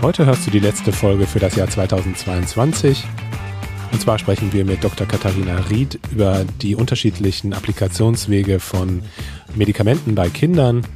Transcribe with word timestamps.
Heute 0.00 0.26
hörst 0.26 0.46
du 0.46 0.52
die 0.52 0.60
letzte 0.60 0.92
Folge 0.92 1.26
für 1.26 1.40
das 1.40 1.56
Jahr 1.56 1.68
2022. 1.68 3.04
Und 3.90 4.00
zwar 4.00 4.16
sprechen 4.20 4.52
wir 4.52 4.64
mit 4.64 4.84
Dr. 4.84 5.08
Katharina 5.08 5.56
Ried 5.70 5.98
über 6.12 6.44
die 6.62 6.76
unterschiedlichen 6.76 7.52
Applikationswege 7.52 8.60
von 8.60 9.02
Medikamenten 9.56 10.14
bei 10.14 10.28
Kindern. 10.28 10.86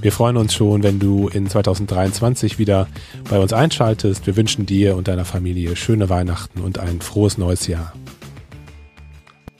Wir 0.00 0.10
freuen 0.10 0.36
uns 0.36 0.52
schon, 0.52 0.82
wenn 0.82 0.98
du 0.98 1.28
in 1.28 1.48
2023 1.48 2.58
wieder 2.58 2.88
bei 3.30 3.38
uns 3.38 3.52
einschaltest. 3.52 4.26
Wir 4.26 4.34
wünschen 4.36 4.66
dir 4.66 4.96
und 4.96 5.06
deiner 5.06 5.24
Familie 5.24 5.76
schöne 5.76 6.08
Weihnachten 6.08 6.60
und 6.60 6.80
ein 6.80 7.00
frohes 7.00 7.38
neues 7.38 7.68
Jahr. 7.68 7.92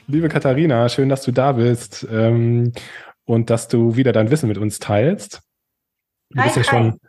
Liebe 0.07 0.27
Katharina, 0.27 0.89
schön, 0.89 1.07
dass 1.07 1.23
du 1.23 1.31
da 1.31 1.53
bist 1.53 2.05
ähm, 2.11 2.73
und 3.23 3.49
dass 3.49 3.69
du 3.69 3.95
wieder 3.95 4.11
dein 4.11 4.31
Wissen 4.31 4.49
mit 4.49 4.57
uns 4.57 4.79
teilst. 4.79 5.41
Du 6.31 6.41
hi, 6.41 6.47
bist 6.47 6.57
ja 6.57 6.63
hi. 6.63 6.69
schon 6.69 6.99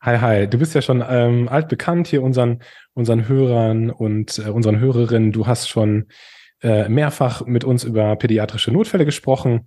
Hi, 0.00 0.16
hi. 0.18 0.46
Du 0.46 0.58
bist 0.58 0.76
ja 0.76 0.82
schon 0.82 1.04
ähm, 1.08 1.48
altbekannt 1.48 2.06
hier 2.06 2.22
unseren, 2.22 2.60
unseren 2.94 3.26
Hörern 3.26 3.90
und 3.90 4.38
äh, 4.38 4.48
unseren 4.50 4.78
Hörerinnen. 4.78 5.32
Du 5.32 5.48
hast 5.48 5.68
schon 5.68 6.06
äh, 6.62 6.88
mehrfach 6.88 7.44
mit 7.46 7.64
uns 7.64 7.82
über 7.82 8.14
pädiatrische 8.14 8.70
Notfälle 8.70 9.04
gesprochen. 9.04 9.66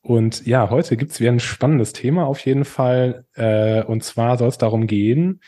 Und 0.00 0.44
ja, 0.46 0.68
heute 0.70 0.96
gibt's 0.96 1.20
wieder 1.20 1.30
ein 1.30 1.38
spannendes 1.38 1.92
Thema 1.92 2.26
auf 2.26 2.40
jeden 2.44 2.64
Fall. 2.64 3.24
Äh, 3.34 3.84
und 3.84 4.02
zwar 4.02 4.36
soll 4.36 4.48
es 4.48 4.58
darum 4.58 4.88
gehen, 4.88 5.40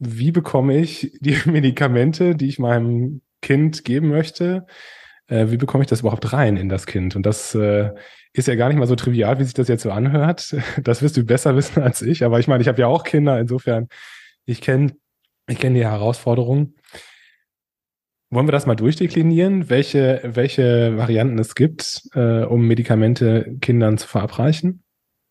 wie 0.00 0.32
bekomme 0.32 0.76
ich 0.76 1.16
die 1.20 1.38
Medikamente, 1.48 2.34
die 2.34 2.48
ich 2.48 2.58
meinem 2.58 3.22
Kind 3.40 3.84
geben 3.84 4.08
möchte, 4.08 4.66
äh, 5.28 5.50
wie 5.50 5.56
bekomme 5.56 5.84
ich 5.84 5.90
das 5.90 6.00
überhaupt 6.00 6.32
rein 6.32 6.56
in 6.56 6.68
das 6.68 6.86
Kind? 6.86 7.16
Und 7.16 7.24
das 7.24 7.54
äh, 7.54 7.90
ist 8.32 8.48
ja 8.48 8.54
gar 8.54 8.68
nicht 8.68 8.78
mal 8.78 8.86
so 8.86 8.96
trivial, 8.96 9.38
wie 9.38 9.44
sich 9.44 9.54
das 9.54 9.68
jetzt 9.68 9.82
so 9.82 9.90
anhört. 9.90 10.54
Das 10.82 11.02
wirst 11.02 11.16
du 11.16 11.24
besser 11.24 11.56
wissen 11.56 11.82
als 11.82 12.02
ich. 12.02 12.24
Aber 12.24 12.38
ich 12.40 12.48
meine, 12.48 12.62
ich 12.62 12.68
habe 12.68 12.80
ja 12.80 12.86
auch 12.86 13.04
Kinder, 13.04 13.38
insofern, 13.38 13.88
ich 14.44 14.60
kenne 14.60 14.96
ich 15.46 15.58
kenn 15.58 15.74
die 15.74 15.84
Herausforderungen. 15.84 16.74
Wollen 18.30 18.48
wir 18.48 18.52
das 18.52 18.66
mal 18.66 18.74
durchdeklinieren, 18.74 19.68
welche, 19.68 20.20
welche 20.24 20.96
Varianten 20.96 21.38
es 21.38 21.54
gibt, 21.54 22.02
äh, 22.14 22.44
um 22.44 22.66
Medikamente 22.66 23.56
Kindern 23.60 23.98
zu 23.98 24.08
verabreichen? 24.08 24.82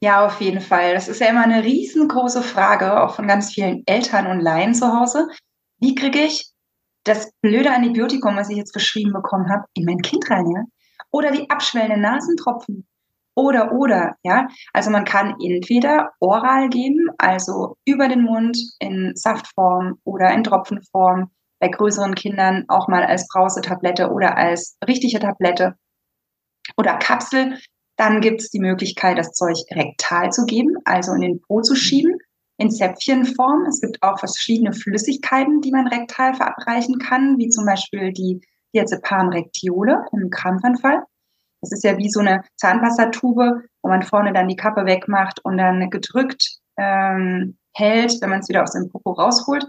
Ja, 0.01 0.25
auf 0.25 0.39
jeden 0.39 0.61
Fall. 0.61 0.93
Das 0.93 1.07
ist 1.07 1.19
ja 1.19 1.29
immer 1.29 1.43
eine 1.43 1.63
riesengroße 1.63 2.43
Frage, 2.43 3.01
auch 3.01 3.15
von 3.15 3.27
ganz 3.27 3.53
vielen 3.53 3.83
Eltern 3.85 4.27
und 4.27 4.39
Laien 4.39 4.75
zu 4.75 4.87
Hause. 4.87 5.27
Wie 5.79 5.95
kriege 5.95 6.19
ich 6.19 6.52
das 7.03 7.31
blöde 7.41 7.71
Antibiotikum, 7.71 8.35
was 8.35 8.49
ich 8.49 8.57
jetzt 8.57 8.71
verschrieben 8.71 9.13
bekommen 9.13 9.49
habe, 9.49 9.65
in 9.73 9.85
mein 9.85 10.01
Kind 10.01 10.29
rein, 10.29 10.49
ja? 10.49 10.63
Oder 11.11 11.31
die 11.31 11.49
abschwellenden 11.49 12.01
Nasentropfen. 12.01 12.87
Oder, 13.35 13.71
oder, 13.71 14.15
ja. 14.23 14.47
Also 14.73 14.89
man 14.91 15.05
kann 15.05 15.35
entweder 15.41 16.11
oral 16.19 16.69
geben, 16.69 17.09
also 17.17 17.75
über 17.85 18.07
den 18.07 18.23
Mund 18.23 18.57
in 18.79 19.13
Saftform 19.15 19.99
oder 20.03 20.31
in 20.31 20.43
Tropfenform, 20.43 21.31
bei 21.59 21.69
größeren 21.69 22.15
Kindern 22.15 22.65
auch 22.67 22.87
mal 22.87 23.03
als 23.03 23.27
Brausetablette 23.27 24.11
oder 24.11 24.37
als 24.37 24.77
richtige 24.87 25.19
Tablette 25.19 25.75
oder 26.77 26.97
Kapsel. 26.97 27.57
Dann 27.95 28.21
gibt 28.21 28.41
es 28.41 28.49
die 28.49 28.59
Möglichkeit, 28.59 29.17
das 29.17 29.31
Zeug 29.31 29.57
rektal 29.71 30.31
zu 30.31 30.45
geben, 30.45 30.75
also 30.83 31.13
in 31.13 31.21
den 31.21 31.41
Po 31.41 31.61
zu 31.61 31.75
schieben, 31.75 32.17
in 32.57 32.69
Zäpfchenform. 32.69 33.65
Es 33.65 33.81
gibt 33.81 34.01
auch 34.01 34.19
verschiedene 34.19 34.73
Flüssigkeiten, 34.73 35.61
die 35.61 35.71
man 35.71 35.87
rektal 35.87 36.33
verabreichen 36.33 36.99
kann, 36.99 37.37
wie 37.37 37.49
zum 37.49 37.65
Beispiel 37.65 38.11
die 38.11 38.41
Diazepam-Rektiole 38.75 40.05
im 40.11 40.29
Krampfanfall. 40.29 41.03
Das 41.61 41.71
ist 41.71 41.83
ja 41.83 41.97
wie 41.97 42.09
so 42.09 42.19
eine 42.19 42.43
Zahnpastatube, 42.57 43.63
wo 43.81 43.89
man 43.89 44.01
vorne 44.01 44.33
dann 44.33 44.49
die 44.49 44.55
Kappe 44.55 44.85
wegmacht 44.85 45.39
und 45.43 45.57
dann 45.57 45.89
gedrückt 45.89 46.57
ähm, 46.77 47.57
hält, 47.73 48.21
wenn 48.21 48.29
man 48.29 48.39
es 48.39 48.49
wieder 48.49 48.63
aus 48.63 48.73
dem 48.73 48.89
Popo 48.89 49.11
rausholt. 49.11 49.65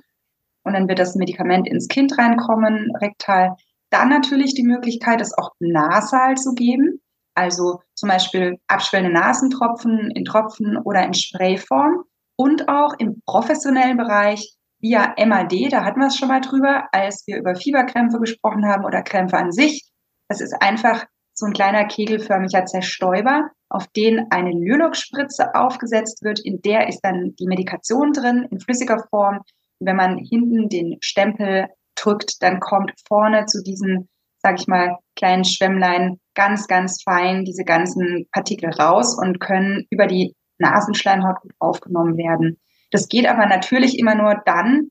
Und 0.65 0.73
dann 0.73 0.89
wird 0.89 0.99
das 0.99 1.15
Medikament 1.15 1.69
ins 1.69 1.89
Kind 1.89 2.17
reinkommen, 2.19 2.91
rektal. 2.97 3.55
Dann 3.91 4.09
natürlich 4.09 4.55
die 4.55 4.65
Möglichkeit, 4.65 5.21
es 5.21 5.37
auch 5.37 5.53
nasal 5.61 6.37
zu 6.37 6.55
geben. 6.55 7.01
Also 7.35 7.81
zum 7.95 8.09
Beispiel 8.09 8.59
abschwellende 8.67 9.13
Nasentropfen 9.13 10.11
in 10.11 10.25
Tropfen 10.25 10.77
oder 10.79 11.05
in 11.05 11.15
Sprayform. 11.15 12.05
Und 12.37 12.69
auch 12.69 12.95
im 12.99 13.23
professionellen 13.27 13.97
Bereich 13.97 14.55
via 14.81 15.15
MAD, 15.19 15.73
da 15.73 15.85
hatten 15.85 16.01
wir 16.01 16.09
es 16.09 16.17
schon 16.17 16.29
mal 16.29 16.41
drüber, 16.41 16.89
als 16.93 17.25
wir 17.27 17.39
über 17.39 17.55
Fieberkrämpfe 17.55 18.19
gesprochen 18.19 18.67
haben 18.67 18.85
oder 18.85 19.03
Krämpfe 19.03 19.39
an 19.39 19.53
sich. 19.53 19.89
Das 20.29 20.41
ist 20.41 20.55
einfach 20.61 21.07
so 21.33 21.47
ein 21.47 21.53
kleiner 21.53 21.85
kegelförmiger 21.87 22.65
Zerstäuber, 22.67 23.51
auf 23.69 23.87
den 23.89 24.31
eine 24.31 24.51
Lylox-Spritze 24.51 25.55
aufgesetzt 25.55 26.23
wird. 26.23 26.39
In 26.41 26.63
der 26.63 26.89
ist 26.89 27.01
dann 27.01 27.35
die 27.39 27.47
Medikation 27.47 28.13
drin, 28.13 28.47
in 28.51 28.61
flüssiger 28.61 29.05
Form. 29.11 29.39
Und 29.81 29.89
wenn 29.89 29.97
man 29.97 30.19
hinten 30.19 30.69
den 30.69 30.99
Stempel 31.01 31.67
drückt, 31.97 32.43
dann 32.43 32.61
kommt 32.61 32.93
vorne 33.09 33.47
zu 33.47 33.63
diesen, 33.63 34.09
sag 34.43 34.61
ich 34.61 34.67
mal, 34.67 34.99
kleinen 35.17 35.45
Schwämmlein 35.45 36.21
ganz, 36.35 36.67
ganz 36.69 37.03
fein 37.03 37.45
diese 37.45 37.65
ganzen 37.65 38.29
Partikel 38.33 38.71
raus 38.71 39.17
und 39.19 39.41
können 39.41 39.87
über 39.91 40.07
die 40.07 40.35
Nasenschleimhaut 40.59 41.41
gut 41.41 41.53
aufgenommen 41.59 42.17
werden. 42.17 42.61
Das 42.91 43.09
geht 43.09 43.27
aber 43.27 43.47
natürlich 43.47 43.99
immer 43.99 44.15
nur 44.15 44.41
dann, 44.45 44.89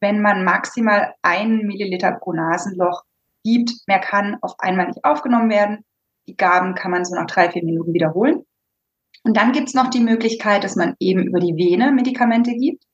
wenn 0.00 0.20
man 0.20 0.44
maximal 0.44 1.14
einen 1.22 1.66
Milliliter 1.66 2.12
pro 2.12 2.32
Nasenloch 2.32 3.02
gibt. 3.44 3.72
Mehr 3.86 4.00
kann 4.00 4.36
auf 4.42 4.54
einmal 4.58 4.88
nicht 4.88 5.04
aufgenommen 5.04 5.50
werden. 5.50 5.84
Die 6.28 6.36
Gaben 6.36 6.74
kann 6.74 6.90
man 6.90 7.04
so 7.04 7.14
nach 7.14 7.26
drei, 7.26 7.50
vier 7.50 7.64
Minuten 7.64 7.94
wiederholen. 7.94 8.44
Und 9.22 9.36
dann 9.36 9.52
gibt 9.52 9.68
es 9.68 9.74
noch 9.74 9.88
die 9.88 10.00
Möglichkeit, 10.00 10.64
dass 10.64 10.76
man 10.76 10.94
eben 11.00 11.24
über 11.24 11.40
die 11.40 11.56
Vene 11.56 11.92
Medikamente 11.92 12.52
gibt. 12.52 12.84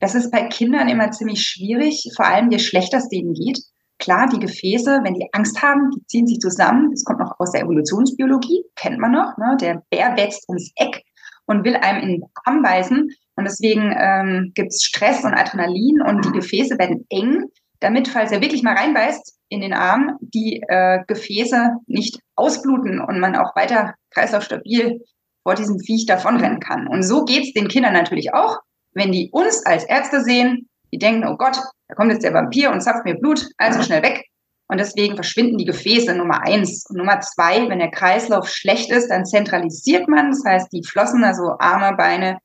Das 0.00 0.14
ist 0.14 0.30
bei 0.30 0.48
Kindern 0.48 0.88
immer 0.88 1.10
ziemlich 1.12 1.42
schwierig, 1.42 2.12
vor 2.14 2.26
allem 2.26 2.50
je 2.50 2.58
schlechter 2.58 2.98
es 2.98 3.08
denen 3.08 3.32
geht. 3.32 3.60
Klar, 3.98 4.28
die 4.28 4.40
Gefäße, 4.40 5.00
wenn 5.02 5.14
die 5.14 5.28
Angst 5.32 5.62
haben, 5.62 5.90
die 5.92 6.04
ziehen 6.06 6.26
sich 6.26 6.40
zusammen. 6.40 6.90
Das 6.90 7.04
kommt 7.04 7.20
noch 7.20 7.38
aus 7.38 7.52
der 7.52 7.62
Evolutionsbiologie, 7.62 8.64
kennt 8.76 8.98
man 8.98 9.12
noch. 9.12 9.36
Ne? 9.38 9.56
Der 9.60 9.82
Bär 9.90 10.16
wächst 10.16 10.48
ums 10.48 10.72
Eck 10.76 11.02
und 11.46 11.64
will 11.64 11.76
einem 11.76 12.02
in 12.02 12.08
den 12.08 12.24
Arm 12.44 12.62
beißen. 12.62 13.10
Und 13.36 13.44
deswegen 13.44 13.94
ähm, 13.98 14.52
gibt 14.54 14.72
es 14.72 14.82
Stress 14.82 15.24
und 15.24 15.34
Adrenalin 15.34 16.00
und 16.02 16.24
die 16.24 16.32
Gefäße 16.32 16.78
werden 16.78 17.04
eng, 17.10 17.44
damit, 17.80 18.08
falls 18.08 18.32
er 18.32 18.40
wirklich 18.40 18.62
mal 18.62 18.76
reinbeißt 18.76 19.36
in 19.48 19.60
den 19.60 19.74
Arm, 19.74 20.16
die 20.20 20.62
äh, 20.68 21.00
Gefäße 21.06 21.76
nicht 21.86 22.18
ausbluten 22.36 23.00
und 23.00 23.20
man 23.20 23.36
auch 23.36 23.54
weiter 23.56 23.94
kreislaufstabil 24.10 25.00
vor 25.42 25.54
diesem 25.54 25.78
Viech 25.78 26.06
davonrennen 26.06 26.60
kann. 26.60 26.86
Und 26.86 27.02
so 27.02 27.24
geht's 27.24 27.52
den 27.52 27.68
Kindern 27.68 27.92
natürlich 27.92 28.32
auch, 28.32 28.58
wenn 28.92 29.12
die 29.12 29.28
uns 29.32 29.64
als 29.66 29.84
Ärzte 29.84 30.22
sehen, 30.22 30.68
die 30.92 30.98
denken, 30.98 31.26
oh 31.26 31.36
Gott, 31.36 31.58
da 31.88 31.94
kommt 31.94 32.12
jetzt 32.12 32.24
der 32.24 32.32
Vampir 32.32 32.70
und 32.70 32.80
zapft 32.80 33.04
mir 33.04 33.16
Blut, 33.16 33.46
also 33.58 33.82
schnell 33.82 34.02
weg. 34.02 34.24
Und 34.74 34.78
deswegen 34.78 35.14
verschwinden 35.14 35.56
die 35.56 35.66
Gefäße 35.66 36.16
Nummer 36.16 36.42
eins. 36.42 36.84
Und 36.90 36.96
Nummer 36.96 37.20
zwei, 37.20 37.68
wenn 37.68 37.78
der 37.78 37.92
Kreislauf 37.92 38.48
schlecht 38.48 38.90
ist, 38.90 39.08
dann 39.08 39.24
zentralisiert 39.24 40.08
man. 40.08 40.32
Das 40.32 40.44
heißt, 40.44 40.72
die 40.72 40.82
Flossen, 40.82 41.22
also 41.22 41.54
Arme, 41.60 41.96
Beine, 41.96 42.40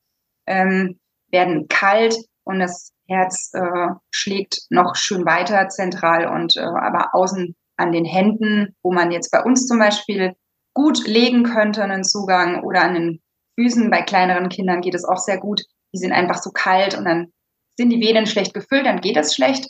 ähm, 0.46 1.00
werden 1.32 1.66
kalt 1.66 2.14
und 2.44 2.60
das 2.60 2.92
Herz 3.08 3.50
äh, 3.52 3.88
schlägt 4.12 4.60
noch 4.70 4.94
schön 4.94 5.26
weiter 5.26 5.70
zentral 5.70 6.28
und 6.28 6.56
äh, 6.56 6.60
aber 6.60 7.16
außen 7.16 7.56
an 7.76 7.90
den 7.90 8.04
Händen, 8.04 8.76
wo 8.84 8.92
man 8.92 9.10
jetzt 9.10 9.32
bei 9.32 9.42
uns 9.42 9.66
zum 9.66 9.80
Beispiel 9.80 10.36
gut 10.72 11.08
legen 11.08 11.42
könnte, 11.42 11.82
einen 11.82 12.04
Zugang 12.04 12.62
oder 12.62 12.82
an 12.82 12.94
den 12.94 13.20
Füßen. 13.58 13.90
Bei 13.90 14.02
kleineren 14.02 14.50
Kindern 14.50 14.82
geht 14.82 14.94
es 14.94 15.04
auch 15.04 15.18
sehr 15.18 15.38
gut. 15.38 15.62
Die 15.92 15.98
sind 15.98 16.12
einfach 16.12 16.40
so 16.40 16.52
kalt 16.52 16.96
und 16.96 17.06
dann 17.06 17.32
sind 17.76 17.90
die 17.90 18.00
Venen 18.00 18.26
schlecht 18.26 18.54
gefüllt, 18.54 18.86
dann 18.86 19.00
geht 19.00 19.16
das 19.16 19.34
schlecht. 19.34 19.66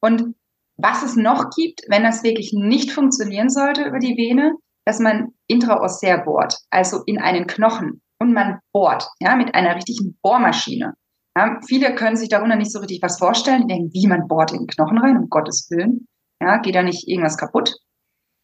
Und 0.00 0.34
was 0.76 1.02
es 1.02 1.16
noch 1.16 1.50
gibt, 1.50 1.82
wenn 1.88 2.02
das 2.02 2.22
wirklich 2.22 2.52
nicht 2.52 2.92
funktionieren 2.92 3.50
sollte 3.50 3.84
über 3.84 3.98
die 3.98 4.16
Vene, 4.16 4.54
dass 4.84 4.98
man 4.98 5.28
intraossär 5.46 6.18
bohrt, 6.18 6.56
also 6.70 7.02
in 7.06 7.20
einen 7.20 7.46
Knochen 7.46 8.02
und 8.18 8.32
man 8.32 8.58
bohrt, 8.72 9.08
ja, 9.20 9.36
mit 9.36 9.54
einer 9.54 9.76
richtigen 9.76 10.18
Bohrmaschine. 10.22 10.94
Ja, 11.36 11.60
viele 11.66 11.94
können 11.94 12.16
sich 12.16 12.28
darunter 12.28 12.56
nicht 12.56 12.72
so 12.72 12.80
richtig 12.80 13.00
was 13.02 13.18
vorstellen. 13.18 13.66
Denken, 13.66 13.90
wie 13.92 14.06
man 14.06 14.28
bohrt 14.28 14.52
in 14.52 14.58
den 14.58 14.66
Knochen 14.66 14.98
rein, 14.98 15.16
um 15.16 15.28
Gottes 15.28 15.66
Willen. 15.70 16.06
Ja, 16.40 16.58
geht 16.58 16.74
da 16.74 16.82
nicht 16.82 17.08
irgendwas 17.08 17.38
kaputt? 17.38 17.74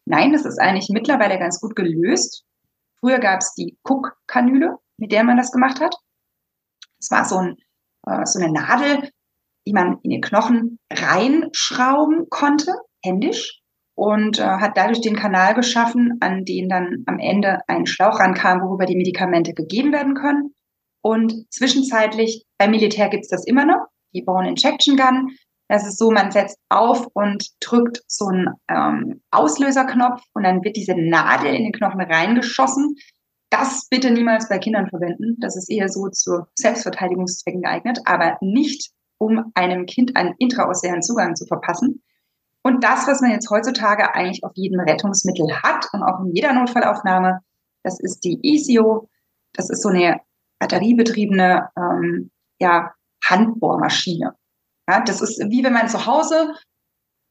Nein, 0.05 0.31
das 0.31 0.45
ist 0.45 0.59
eigentlich 0.59 0.89
mittlerweile 0.89 1.37
ganz 1.37 1.59
gut 1.59 1.75
gelöst. 1.75 2.45
Früher 2.99 3.19
gab 3.19 3.41
es 3.41 3.53
die 3.53 3.77
Cook-Kanüle, 3.83 4.77
mit 4.97 5.11
der 5.11 5.23
man 5.23 5.37
das 5.37 5.51
gemacht 5.51 5.79
hat. 5.79 5.95
Das 6.99 7.11
war 7.11 7.25
so, 7.25 7.37
ein, 7.37 7.57
äh, 8.07 8.25
so 8.25 8.39
eine 8.39 8.51
Nadel, 8.51 9.09
die 9.65 9.73
man 9.73 9.97
in 10.03 10.11
den 10.11 10.21
Knochen 10.21 10.79
reinschrauben 10.91 12.27
konnte, 12.29 12.73
händisch, 13.03 13.61
und 13.99 14.39
äh, 14.39 14.43
hat 14.43 14.77
dadurch 14.77 15.01
den 15.01 15.17
Kanal 15.17 15.53
geschaffen, 15.53 16.17
an 16.21 16.45
den 16.45 16.69
dann 16.69 17.03
am 17.05 17.19
Ende 17.19 17.59
ein 17.67 17.85
Schlauch 17.85 18.19
rankam, 18.19 18.61
worüber 18.61 18.85
die 18.85 18.95
Medikamente 18.95 19.53
gegeben 19.53 19.91
werden 19.91 20.13
können. 20.13 20.53
Und 21.01 21.51
zwischenzeitlich, 21.51 22.45
beim 22.57 22.71
Militär 22.71 23.09
gibt's 23.09 23.27
das 23.27 23.45
immer 23.45 23.65
noch, 23.65 23.87
die 24.13 24.21
Bone 24.21 24.47
Injection 24.47 24.95
Gun. 24.95 25.35
Das 25.67 25.85
ist 25.85 25.99
so, 25.99 26.11
man 26.11 26.31
setzt 26.31 26.57
auf 26.69 27.07
und 27.13 27.45
drückt 27.59 28.01
so 28.07 28.27
einen 28.27 28.47
ähm, 28.69 29.21
Auslöserknopf 29.31 30.23
und 30.33 30.43
dann 30.43 30.63
wird 30.63 30.77
diese 30.77 30.95
Nadel 30.95 31.53
in 31.53 31.63
den 31.63 31.73
Knochen 31.73 32.01
reingeschossen. 32.01 32.95
Das 33.49 33.87
bitte 33.89 34.11
niemals 34.11 34.47
bei 34.47 34.59
Kindern 34.59 34.87
verwenden. 34.87 35.35
Das 35.39 35.57
ist 35.57 35.69
eher 35.69 35.89
so 35.89 36.07
zu 36.07 36.45
Selbstverteidigungszwecken 36.55 37.61
geeignet, 37.61 37.99
aber 38.05 38.37
nicht, 38.41 38.91
um 39.19 39.51
einem 39.53 39.85
Kind 39.85 40.15
einen 40.15 40.33
intraosären 40.39 41.03
Zugang 41.03 41.35
zu 41.35 41.45
verpassen. 41.45 42.01
Und 42.63 42.83
das, 42.83 43.07
was 43.07 43.21
man 43.21 43.31
jetzt 43.31 43.49
heutzutage 43.49 44.13
eigentlich 44.13 44.43
auf 44.43 44.51
jedem 44.55 44.79
Rettungsmittel 44.79 45.61
hat 45.61 45.87
und 45.93 46.03
auch 46.03 46.19
in 46.21 46.35
jeder 46.35 46.53
Notfallaufnahme, 46.53 47.39
das 47.83 47.99
ist 47.99 48.23
die 48.23 48.39
ECO. 48.43 49.07
Das 49.53 49.69
ist 49.69 49.81
so 49.81 49.89
eine 49.89 50.19
batteriebetriebene 50.59 51.69
ähm, 51.77 52.31
ja, 52.59 52.93
Handbohrmaschine. 53.23 54.35
Ja, 54.89 55.01
das 55.01 55.21
ist 55.21 55.39
wie 55.49 55.63
wenn 55.63 55.73
man 55.73 55.87
zu 55.87 56.05
Hause 56.05 56.53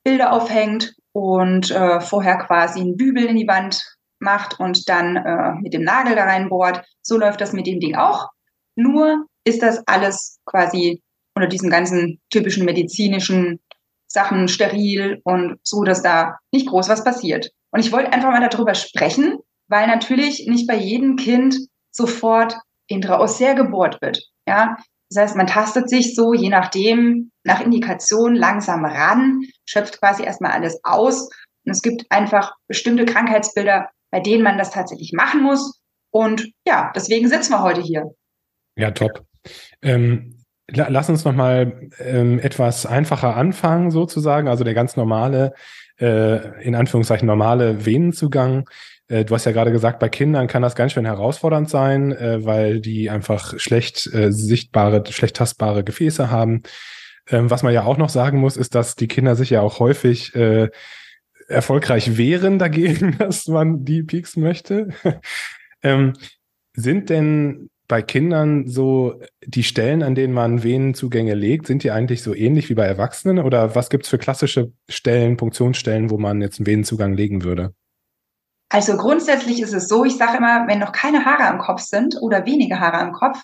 Bilder 0.04 0.32
aufhängt 0.32 0.94
und 1.12 1.70
äh, 1.70 2.00
vorher 2.00 2.38
quasi 2.38 2.80
einen 2.80 2.96
Bügel 2.96 3.26
in 3.26 3.36
die 3.36 3.48
Wand 3.48 3.98
macht 4.20 4.58
und 4.58 4.88
dann 4.88 5.16
äh, 5.16 5.54
mit 5.60 5.74
dem 5.74 5.82
Nagel 5.82 6.16
da 6.16 6.24
reinbohrt. 6.24 6.86
So 7.02 7.18
läuft 7.18 7.40
das 7.40 7.52
mit 7.52 7.66
dem 7.66 7.80
Ding 7.80 7.96
auch. 7.96 8.30
Nur 8.76 9.26
ist 9.44 9.62
das 9.62 9.82
alles 9.86 10.40
quasi 10.46 11.02
unter 11.38 11.48
diesen 11.48 11.70
ganzen 11.70 12.20
typischen 12.30 12.64
medizinischen 12.64 13.60
Sachen 14.08 14.48
steril 14.48 15.20
und 15.24 15.58
so, 15.62 15.84
dass 15.84 16.02
da 16.02 16.38
nicht 16.52 16.68
groß 16.68 16.88
was 16.88 17.04
passiert. 17.04 17.50
Und 17.70 17.80
ich 17.80 17.92
wollte 17.92 18.12
einfach 18.12 18.30
mal 18.30 18.46
darüber 18.48 18.74
sprechen, 18.74 19.38
weil 19.68 19.86
natürlich 19.86 20.46
nicht 20.48 20.66
bei 20.66 20.76
jedem 20.76 21.16
Kind 21.16 21.56
sofort 21.90 22.56
intraossär 22.88 23.54
gebohrt 23.54 24.00
wird. 24.00 24.22
Ja, 24.46 24.76
das 25.10 25.22
heißt, 25.22 25.36
man 25.36 25.46
tastet 25.46 25.88
sich 25.88 26.14
so, 26.14 26.34
je 26.34 26.48
nachdem, 26.48 27.30
nach 27.44 27.60
Indikation 27.60 28.34
langsam 28.34 28.84
ran, 28.84 29.40
schöpft 29.64 30.00
quasi 30.00 30.24
erstmal 30.24 30.52
alles 30.52 30.80
aus. 30.84 31.28
Und 31.64 31.72
es 31.72 31.82
gibt 31.82 32.04
einfach 32.10 32.52
bestimmte 32.66 33.04
Krankheitsbilder, 33.04 33.90
bei 34.10 34.20
denen 34.20 34.42
man 34.42 34.58
das 34.58 34.70
tatsächlich 34.70 35.12
machen 35.14 35.42
muss. 35.42 35.80
Und 36.10 36.50
ja, 36.66 36.92
deswegen 36.94 37.28
sitzen 37.28 37.52
wir 37.52 37.62
heute 37.62 37.82
hier. 37.82 38.14
Ja, 38.76 38.90
top. 38.90 39.24
Ähm, 39.82 40.37
Lass 40.70 41.08
uns 41.08 41.24
nochmal 41.24 41.88
ähm, 41.98 42.38
etwas 42.38 42.84
einfacher 42.84 43.36
anfangen, 43.36 43.90
sozusagen. 43.90 44.48
Also 44.48 44.64
der 44.64 44.74
ganz 44.74 44.96
normale, 44.96 45.54
äh, 45.98 46.62
in 46.62 46.74
Anführungszeichen 46.74 47.26
normale 47.26 47.86
Venenzugang. 47.86 48.68
Äh, 49.08 49.24
du 49.24 49.34
hast 49.34 49.46
ja 49.46 49.52
gerade 49.52 49.72
gesagt, 49.72 49.98
bei 49.98 50.10
Kindern 50.10 50.46
kann 50.46 50.60
das 50.60 50.74
ganz 50.74 50.92
schön 50.92 51.06
herausfordernd 51.06 51.70
sein, 51.70 52.12
äh, 52.12 52.44
weil 52.44 52.80
die 52.80 53.08
einfach 53.08 53.58
schlecht 53.58 54.12
äh, 54.12 54.30
sichtbare, 54.30 55.02
schlecht 55.10 55.36
tastbare 55.36 55.84
Gefäße 55.84 56.30
haben. 56.30 56.62
Ähm, 57.30 57.50
was 57.50 57.62
man 57.62 57.72
ja 57.72 57.84
auch 57.84 57.96
noch 57.96 58.10
sagen 58.10 58.38
muss, 58.38 58.58
ist, 58.58 58.74
dass 58.74 58.94
die 58.94 59.08
Kinder 59.08 59.36
sich 59.36 59.50
ja 59.50 59.62
auch 59.62 59.78
häufig 59.78 60.34
äh, 60.34 60.68
erfolgreich 61.48 62.18
wehren 62.18 62.58
dagegen, 62.58 63.16
dass 63.18 63.48
man 63.48 63.84
die 63.84 64.02
pieksen 64.02 64.42
möchte. 64.42 64.88
ähm, 65.82 66.12
sind 66.74 67.08
denn 67.08 67.70
bei 67.88 68.02
Kindern 68.02 68.66
so 68.66 69.18
die 69.44 69.64
Stellen, 69.64 70.02
an 70.02 70.14
denen 70.14 70.34
man 70.34 70.62
Venenzugänge 70.62 71.34
legt, 71.34 71.66
sind 71.66 71.82
die 71.82 71.90
eigentlich 71.90 72.22
so 72.22 72.34
ähnlich 72.34 72.68
wie 72.68 72.74
bei 72.74 72.84
Erwachsenen? 72.84 73.38
Oder 73.38 73.74
was 73.74 73.88
gibt 73.88 74.04
es 74.04 74.10
für 74.10 74.18
klassische 74.18 74.70
Stellen, 74.88 75.38
Punktionsstellen, 75.38 76.10
wo 76.10 76.18
man 76.18 76.42
jetzt 76.42 76.60
einen 76.60 76.66
Venenzugang 76.66 77.14
legen 77.14 77.44
würde? 77.44 77.74
Also 78.70 78.98
grundsätzlich 78.98 79.62
ist 79.62 79.72
es 79.72 79.88
so, 79.88 80.04
ich 80.04 80.18
sage 80.18 80.36
immer, 80.36 80.68
wenn 80.68 80.78
noch 80.78 80.92
keine 80.92 81.24
Haare 81.24 81.44
am 81.44 81.58
Kopf 81.58 81.80
sind 81.80 82.16
oder 82.20 82.44
wenige 82.44 82.78
Haare 82.78 82.98
am 82.98 83.12
Kopf, 83.12 83.42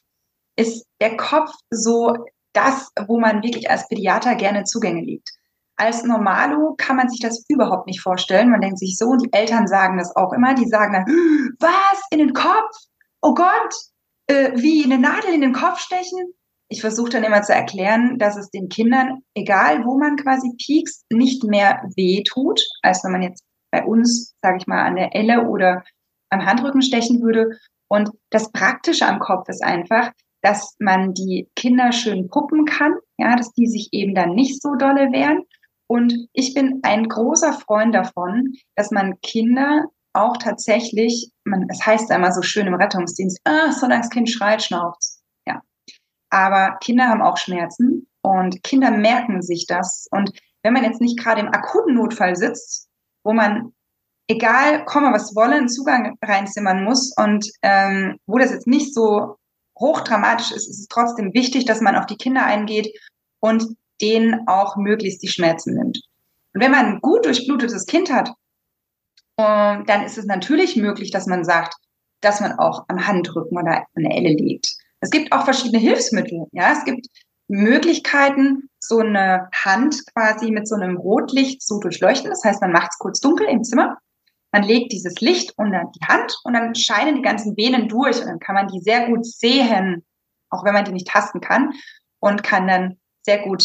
ist 0.57 0.87
der 1.01 1.17
Kopf 1.17 1.51
so 1.71 2.15
das, 2.53 2.91
wo 3.07 3.19
man 3.19 3.43
wirklich 3.43 3.71
als 3.71 3.89
Pädiater 3.89 4.35
gerne 4.35 4.65
Zugänge 4.65 5.03
legt. 5.03 5.31
Als 5.77 6.05
Normalo 6.05 6.75
kann 6.77 6.97
man 6.97 7.09
sich 7.09 7.19
das 7.19 7.45
überhaupt 7.49 7.87
nicht 7.87 8.01
vorstellen. 8.01 8.51
Man 8.51 8.61
denkt 8.61 8.79
sich 8.79 8.97
so, 8.97 9.07
und 9.07 9.23
die 9.23 9.33
Eltern 9.33 9.67
sagen 9.67 9.99
das 9.99 10.15
auch 10.15 10.33
immer, 10.35 10.55
die 10.55 10.69
sagen 10.69 10.93
dann, 10.93 11.05
was, 11.59 12.03
in 12.11 12.19
den 12.19 12.35
Kopf? 12.35 12.71
Oh 13.23 13.35
Gott, 13.35 13.75
äh, 14.27 14.53
wie 14.55 14.85
eine 14.85 14.99
Nadel 14.99 15.35
in 15.35 15.41
den 15.41 15.53
Kopf 15.53 15.81
stechen. 15.81 16.33
Ich 16.69 16.81
versuche 16.81 17.11
dann 17.11 17.25
immer 17.25 17.43
zu 17.43 17.53
erklären, 17.53 18.19
dass 18.19 18.37
es 18.37 18.51
den 18.51 18.69
Kindern, 18.69 19.21
egal 19.35 19.85
wo 19.85 19.99
man 19.99 20.17
quasi 20.17 20.51
piekst, 20.57 21.05
nicht 21.11 21.45
mehr 21.45 21.83
weh 21.97 22.23
tut, 22.23 22.61
als 22.83 23.05
wenn 23.05 23.13
man 23.13 23.23
jetzt 23.23 23.45
bei 23.71 23.85
uns, 23.85 24.35
sage 24.43 24.59
ich 24.59 24.67
mal, 24.67 24.85
an 24.85 24.97
der 24.97 25.15
Elle 25.15 25.49
oder 25.49 25.85
am 26.31 26.45
Handrücken 26.45 26.83
stechen 26.83 27.23
würde. 27.23 27.59
Und 27.89 28.11
das 28.31 28.51
Praktische 28.51 29.07
am 29.07 29.19
Kopf 29.19 29.49
ist 29.49 29.63
einfach, 29.63 30.11
dass 30.43 30.75
man 30.79 31.15
die 31.15 31.49
Kinder 31.57 31.93
schön 31.93 32.29
puppen 32.29 32.65
kann, 32.67 32.95
ja, 33.19 33.37
dass 33.37 33.53
die 33.53 33.67
sich 33.67 33.89
eben 33.93 34.15
dann 34.15 34.35
nicht 34.35 34.61
so 34.61 34.75
dolle 34.75 35.13
wehren. 35.13 35.45
Und 35.87 36.29
ich 36.33 36.55
bin 36.55 36.81
ein 36.83 37.09
großer 37.09 37.53
Freund 37.53 37.95
davon, 37.95 38.55
dass 38.75 38.91
man 38.91 39.21
Kinder 39.21 39.85
auch 40.15 40.37
tatsächlich, 40.37 41.31
man, 41.45 41.67
es 41.69 41.85
heißt 41.85 42.11
einmal 42.11 42.33
so 42.33 42.43
schön 42.43 42.67
im 42.67 42.75
Rettungsdienst, 42.75 43.41
ah, 43.45 43.73
solange 43.73 44.03
das 44.03 44.11
Kind 44.11 44.31
schreit, 44.31 44.63
schnauft 44.63 45.03
Ja. 45.47 45.61
Aber 46.31 46.79
Kinder 46.81 47.09
haben 47.09 47.23
auch 47.23 47.37
Schmerzen 47.37 48.07
und 48.23 48.63
Kinder 48.63 48.91
merken 48.91 49.43
sich 49.43 49.67
das. 49.67 50.07
Und 50.11 50.31
wenn 50.63 50.73
man 50.73 50.85
jetzt 50.85 51.01
nicht 51.01 51.19
gerade 51.19 51.41
im 51.41 51.49
akuten 51.49 51.95
Notfall 51.95 52.37
sitzt, 52.37 52.89
wo 53.25 53.33
man, 53.33 53.73
egal, 54.29 54.85
komme 54.85 55.13
was 55.13 55.35
wolle, 55.35 55.57
einen 55.57 55.69
Zugang 55.69 56.17
reinzimmern 56.23 56.85
muss 56.85 57.13
und 57.17 57.51
ähm, 57.63 58.19
wo 58.27 58.39
das 58.39 58.53
jetzt 58.53 58.67
nicht 58.67 58.95
so 58.95 59.37
hochdramatisch 59.79 60.53
ist, 60.53 60.69
ist 60.69 60.81
es 60.81 60.89
trotzdem 60.89 61.35
wichtig, 61.35 61.65
dass 61.65 61.81
man 61.81 61.97
auf 61.97 62.07
die 62.07 62.17
Kinder 62.17 62.45
eingeht 62.45 62.89
und 63.41 63.77
denen 64.01 64.47
auch 64.47 64.77
möglichst 64.77 65.23
die 65.23 65.29
Schmerzen 65.29 65.75
nimmt. 65.75 66.01
Und 66.55 66.63
wenn 66.63 66.71
man 66.71 66.87
ein 66.87 67.01
gut 67.01 67.27
durchblutetes 67.27 67.87
Kind 67.87 68.13
hat, 68.13 68.33
und 69.37 69.89
dann 69.89 70.05
ist 70.05 70.19
es 70.19 70.27
natürlich 70.27 70.77
möglich, 70.77 71.11
dass 71.11 71.27
man 71.27 71.45
sagt, 71.45 71.75
dass 72.21 72.41
man 72.41 72.59
auch 72.59 72.85
am 72.89 73.07
Handrücken 73.07 73.59
oder 73.59 73.87
an 73.95 74.03
der 74.03 74.13
Elle 74.13 74.35
liegt. 74.35 74.75
Es 75.01 75.11
gibt 75.11 75.33
auch 75.33 75.45
verschiedene 75.45 75.81
Hilfsmittel. 75.81 76.47
Ja, 76.53 76.73
es 76.73 76.85
gibt 76.85 77.09
Möglichkeiten, 77.49 78.71
so 78.79 79.01
eine 79.01 79.49
Hand 79.55 79.97
quasi 80.15 80.51
mit 80.51 80.67
so 80.69 80.77
einem 80.77 80.97
Rotlicht 80.97 81.63
zu 81.63 81.79
durchleuchten. 81.81 82.31
Das 82.31 82.45
heißt, 82.45 82.61
man 82.63 82.73
macht 82.73 82.93
es 82.93 82.99
kurz 82.99 83.21
dunkel 83.21 83.49
im 83.49 83.65
Zimmer. 83.65 83.99
Man 84.53 84.63
legt 84.63 84.93
dieses 84.93 85.21
Licht 85.21 85.53
unter 85.57 85.91
die 85.95 86.07
Hand 86.07 86.39
und 86.45 86.55
dann 86.55 86.75
scheinen 86.75 87.17
die 87.17 87.23
ganzen 87.23 87.57
Venen 87.57 87.89
durch 87.89 88.21
und 88.21 88.27
dann 88.27 88.39
kann 88.39 88.55
man 88.55 88.69
die 88.69 88.81
sehr 88.81 89.09
gut 89.09 89.27
sehen, 89.27 90.05
auch 90.49 90.65
wenn 90.65 90.75
man 90.75 90.85
die 90.85 90.93
nicht 90.93 91.09
tasten 91.09 91.41
kann 91.41 91.73
und 92.21 92.45
kann 92.45 92.69
dann 92.69 92.99
sehr 93.23 93.43
gut 93.43 93.65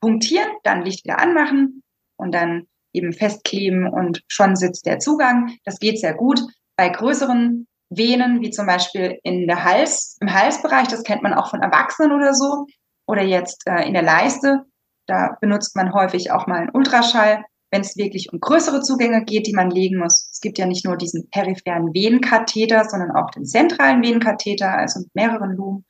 punktieren, 0.00 0.48
dann 0.62 0.82
Licht 0.82 1.04
wieder 1.04 1.18
anmachen 1.18 1.82
und 2.16 2.32
dann 2.32 2.68
eben 2.92 3.12
festkleben 3.12 3.86
und 3.88 4.22
schon 4.28 4.56
sitzt 4.56 4.86
der 4.86 4.98
Zugang. 4.98 5.56
Das 5.64 5.78
geht 5.78 5.98
sehr 6.00 6.14
gut. 6.14 6.40
Bei 6.76 6.88
größeren 6.88 7.66
Venen, 7.90 8.40
wie 8.40 8.50
zum 8.50 8.66
Beispiel 8.66 9.18
in 9.22 9.46
der 9.46 9.64
Hals, 9.64 10.16
im 10.20 10.32
Halsbereich, 10.32 10.88
das 10.88 11.02
kennt 11.02 11.22
man 11.22 11.34
auch 11.34 11.50
von 11.50 11.62
Erwachsenen 11.62 12.12
oder 12.12 12.34
so, 12.34 12.66
oder 13.06 13.22
jetzt 13.22 13.66
äh, 13.66 13.86
in 13.86 13.94
der 13.94 14.02
Leiste, 14.02 14.64
da 15.06 15.36
benutzt 15.40 15.74
man 15.74 15.94
häufig 15.94 16.30
auch 16.30 16.46
mal 16.46 16.60
einen 16.60 16.70
Ultraschall, 16.74 17.44
wenn 17.70 17.80
es 17.80 17.96
wirklich 17.96 18.32
um 18.32 18.40
größere 18.40 18.82
Zugänge 18.82 19.24
geht, 19.24 19.46
die 19.46 19.54
man 19.54 19.70
legen 19.70 19.98
muss. 19.98 20.28
Es 20.32 20.40
gibt 20.40 20.58
ja 20.58 20.66
nicht 20.66 20.84
nur 20.84 20.96
diesen 20.96 21.28
peripheren 21.30 21.94
Venenkatheter, 21.94 22.84
sondern 22.84 23.12
auch 23.12 23.30
den 23.30 23.46
zentralen 23.46 24.02
Venenkatheter, 24.02 24.70
also 24.70 25.00
mit 25.00 25.14
mehreren 25.14 25.52
Lumen. 25.52 25.86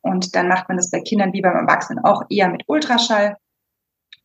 Und 0.00 0.36
dann 0.36 0.48
macht 0.48 0.68
man 0.68 0.76
das 0.76 0.90
bei 0.90 1.00
Kindern 1.00 1.32
wie 1.32 1.40
beim 1.40 1.56
Erwachsenen 1.56 2.04
auch 2.04 2.22
eher 2.28 2.48
mit 2.48 2.62
Ultraschall. 2.66 3.36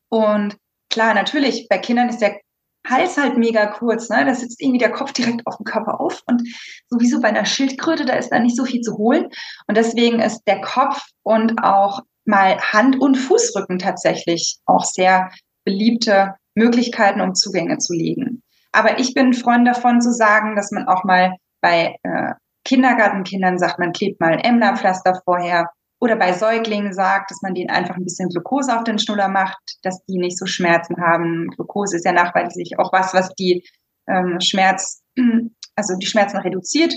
Und 0.10 0.58
klar, 0.91 1.13
natürlich, 1.13 1.67
bei 1.69 1.77
Kindern 1.79 2.10
ist 2.10 2.19
der 2.19 2.39
Hals 2.88 3.17
halt 3.17 3.38
mega 3.38 3.67
kurz, 3.67 4.10
ne? 4.10 4.25
Da 4.25 4.33
sitzt 4.33 4.62
irgendwie 4.62 4.79
der 4.79 4.91
Kopf 4.91 5.13
direkt 5.13 5.45
auf 5.45 5.57
dem 5.57 5.65
Körper 5.65 6.00
auf 6.00 6.21
und 6.25 6.41
sowieso 6.89 7.21
bei 7.21 7.29
einer 7.29 7.45
Schildkröte, 7.45 8.05
da 8.05 8.13
ist 8.13 8.29
da 8.29 8.39
nicht 8.39 8.55
so 8.55 8.65
viel 8.65 8.81
zu 8.81 8.98
holen. 8.98 9.29
Und 9.67 9.77
deswegen 9.77 10.19
ist 10.19 10.41
der 10.48 10.62
Kopf 10.62 11.01
und 11.24 11.63
auch 11.63 12.01
mal 12.25 12.57
Hand- 12.60 13.00
und 13.00 13.15
Fußrücken 13.15 13.79
tatsächlich 13.79 14.57
auch 14.65 14.83
sehr 14.83 15.31
beliebte 15.63 16.36
Möglichkeiten, 16.55 17.21
um 17.21 17.36
Zugänge 17.36 17.77
zu 17.77 17.93
legen. 17.93 18.41
Aber 18.71 19.00
ich 19.00 19.13
bin 19.13 19.27
ein 19.27 19.33
Freund 19.33 19.67
davon 19.67 20.01
zu 20.01 20.12
sagen, 20.12 20.55
dass 20.55 20.71
man 20.71 20.88
auch 20.88 21.03
mal 21.03 21.36
bei 21.62 21.95
äh, 22.03 22.33
Kindergartenkindern 22.65 23.57
sagt, 23.57 23.79
man 23.79 23.91
klebt 23.91 24.19
mal 24.19 24.33
ein 24.33 24.39
Emlerpflaster 24.39 25.21
vorher 25.24 25.69
oder 26.01 26.15
bei 26.15 26.34
Säuglingen 26.34 26.93
sagt, 26.93 27.29
dass 27.29 27.41
man 27.43 27.53
denen 27.53 27.70
einfach 27.70 27.96
ein 27.96 28.03
bisschen 28.03 28.29
Glucose 28.29 28.75
auf 28.75 28.84
den 28.84 28.98
Schnuller 28.98 29.27
macht, 29.27 29.60
dass 29.84 30.03
die 30.05 30.17
nicht 30.17 30.38
so 30.38 30.48
Schmerzen 30.48 30.98
haben. 31.00 31.48
Glucose 31.55 31.96
ist 31.96 32.05
ja 32.05 32.12
nachweislich 32.12 32.79
auch 32.79 32.91
was, 32.91 33.13
was 33.13 33.34
die 33.36 33.63
ähm, 34.08 34.41
Schmerz, 34.41 35.03
also 35.75 35.96
die 35.98 36.08
Schmerzen 36.08 36.38
reduziert 36.38 36.93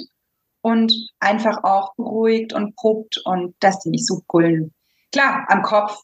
und 0.62 0.92
einfach 1.20 1.62
auch 1.64 1.94
beruhigt 1.96 2.54
und 2.54 2.74
probt 2.76 3.20
und 3.26 3.54
dass 3.60 3.78
die 3.80 3.90
nicht 3.90 4.06
so 4.06 4.22
brüllen. 4.26 4.72
Klar, 5.12 5.44
am 5.48 5.62
Kopf, 5.62 6.00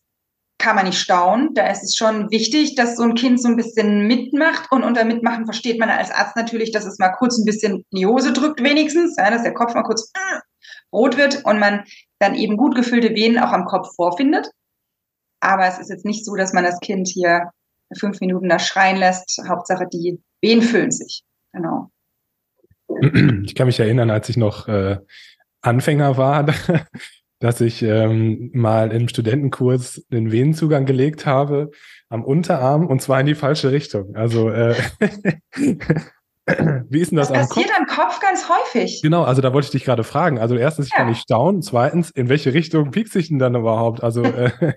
kann 0.58 0.76
man 0.76 0.84
nicht 0.84 0.98
staunen. 0.98 1.54
Da 1.54 1.68
ist 1.68 1.82
es 1.82 1.96
schon 1.96 2.30
wichtig, 2.30 2.74
dass 2.74 2.96
so 2.96 3.02
ein 3.02 3.14
Kind 3.14 3.40
so 3.40 3.48
ein 3.48 3.56
bisschen 3.56 4.06
mitmacht. 4.06 4.70
Und 4.70 4.84
unter 4.84 5.06
Mitmachen 5.06 5.46
versteht 5.46 5.80
man 5.80 5.88
als 5.88 6.10
Arzt 6.10 6.36
natürlich, 6.36 6.70
dass 6.70 6.84
es 6.84 6.98
mal 6.98 7.08
kurz 7.08 7.38
ein 7.38 7.46
bisschen 7.46 7.86
in 7.90 7.98
die 7.98 8.06
Hose 8.06 8.34
drückt, 8.34 8.62
wenigstens, 8.62 9.16
ja, 9.16 9.30
dass 9.30 9.42
der 9.42 9.54
Kopf 9.54 9.74
mal 9.74 9.84
kurz 9.84 10.12
rot 10.92 11.16
wird 11.16 11.44
und 11.44 11.58
man 11.58 11.84
dann 12.18 12.34
eben 12.34 12.56
gut 12.56 12.74
gefüllte 12.74 13.14
Venen 13.14 13.38
auch 13.38 13.52
am 13.52 13.64
Kopf 13.64 13.94
vorfindet. 13.94 14.50
Aber 15.40 15.66
es 15.66 15.78
ist 15.78 15.90
jetzt 15.90 16.04
nicht 16.04 16.24
so, 16.24 16.36
dass 16.36 16.52
man 16.52 16.64
das 16.64 16.80
Kind 16.80 17.08
hier 17.08 17.50
fünf 17.98 18.20
Minuten 18.20 18.48
da 18.48 18.58
schreien 18.58 18.96
lässt. 18.96 19.40
Hauptsache, 19.48 19.86
die 19.92 20.20
Venen 20.42 20.62
füllen 20.62 20.90
sich. 20.90 21.22
Genau. 21.52 21.90
Ich 23.44 23.54
kann 23.54 23.66
mich 23.66 23.80
erinnern, 23.80 24.10
als 24.10 24.28
ich 24.28 24.36
noch 24.36 24.68
äh, 24.68 24.98
Anfänger 25.62 26.16
war, 26.16 26.46
dass 27.38 27.60
ich 27.60 27.82
ähm, 27.82 28.50
mal 28.52 28.92
im 28.92 29.08
Studentenkurs 29.08 30.04
den 30.10 30.30
Venenzugang 30.30 30.86
gelegt 30.86 31.24
habe 31.24 31.70
am 32.08 32.24
Unterarm 32.24 32.86
und 32.86 33.00
zwar 33.00 33.20
in 33.20 33.26
die 33.26 33.34
falsche 33.34 33.72
Richtung. 33.72 34.16
Also 34.16 34.50
äh, 34.50 34.74
wie 36.88 37.00
ist 37.00 37.10
denn 37.10 37.18
das, 37.18 37.28
das 37.28 37.38
am 37.38 37.48
Kopf? 37.48 37.54
Das 37.54 37.64
passiert 37.64 37.78
am 37.78 37.86
Kopf 37.86 38.20
ganz 38.20 38.48
häufig. 38.48 39.00
Genau, 39.02 39.24
also 39.24 39.42
da 39.42 39.52
wollte 39.52 39.66
ich 39.66 39.72
dich 39.72 39.84
gerade 39.84 40.04
fragen. 40.04 40.38
Also 40.38 40.56
erstens, 40.56 40.86
ich 40.86 40.92
ja. 40.92 40.98
kann 40.98 41.08
nicht 41.08 41.22
staunen. 41.22 41.62
Zweitens, 41.62 42.10
in 42.10 42.28
welche 42.28 42.54
Richtung 42.54 42.90
piekst 42.90 43.12
sich 43.12 43.28
denn 43.28 43.38
dann 43.38 43.54
überhaupt? 43.54 44.02
Also, 44.02 44.22
äh, 44.22 44.50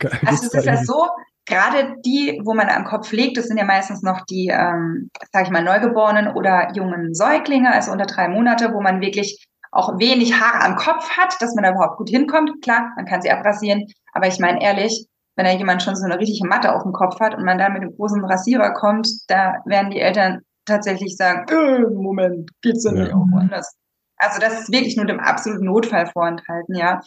also 0.26 0.46
es 0.46 0.54
ist 0.54 0.64
ja 0.64 0.82
so, 0.82 1.06
gerade 1.46 1.94
die, 2.04 2.40
wo 2.44 2.54
man 2.54 2.68
am 2.68 2.84
Kopf 2.84 3.12
legt, 3.12 3.36
das 3.36 3.46
sind 3.46 3.58
ja 3.58 3.64
meistens 3.64 4.02
noch 4.02 4.22
die, 4.22 4.48
ähm, 4.48 5.10
sage 5.32 5.46
ich 5.46 5.50
mal, 5.50 5.62
Neugeborenen 5.62 6.34
oder 6.34 6.72
jungen 6.74 7.14
Säuglinge, 7.14 7.72
also 7.72 7.92
unter 7.92 8.06
drei 8.06 8.28
Monate, 8.28 8.72
wo 8.72 8.80
man 8.80 9.00
wirklich 9.00 9.46
auch 9.72 9.98
wenig 9.98 10.40
Haare 10.40 10.64
am 10.64 10.76
Kopf 10.76 11.10
hat, 11.10 11.34
dass 11.40 11.54
man 11.54 11.64
da 11.64 11.72
überhaupt 11.72 11.98
gut 11.98 12.08
hinkommt. 12.08 12.62
Klar, 12.62 12.92
man 12.96 13.06
kann 13.06 13.22
sie 13.22 13.30
abrasieren, 13.30 13.86
aber 14.12 14.28
ich 14.28 14.38
meine 14.38 14.62
ehrlich, 14.62 15.06
wenn 15.36 15.46
da 15.46 15.52
jemand 15.52 15.82
schon 15.82 15.96
so 15.96 16.04
eine 16.04 16.18
richtige 16.18 16.46
Matte 16.46 16.74
auf 16.74 16.84
dem 16.84 16.92
Kopf 16.92 17.18
hat 17.20 17.34
und 17.34 17.44
man 17.44 17.58
dann 17.58 17.72
mit 17.72 17.82
dem 17.82 17.94
großen 17.96 18.24
Rasierer 18.24 18.72
kommt, 18.72 19.08
da 19.26 19.56
werden 19.64 19.90
die 19.90 20.00
Eltern 20.00 20.42
tatsächlich 20.66 21.16
sagen, 21.16 21.46
äh, 21.48 21.80
Moment, 21.90 22.50
geht's 22.62 22.84
denn 22.84 22.96
ja. 22.96 23.04
nicht 23.04 23.14
auch 23.14 23.26
woanders? 23.30 23.76
Also 24.16 24.40
das 24.40 24.60
ist 24.60 24.72
wirklich 24.72 24.96
nur 24.96 25.06
dem 25.06 25.20
absoluten 25.20 25.66
Notfall 25.66 26.06
vorenthalten, 26.06 26.74
ja. 26.74 27.00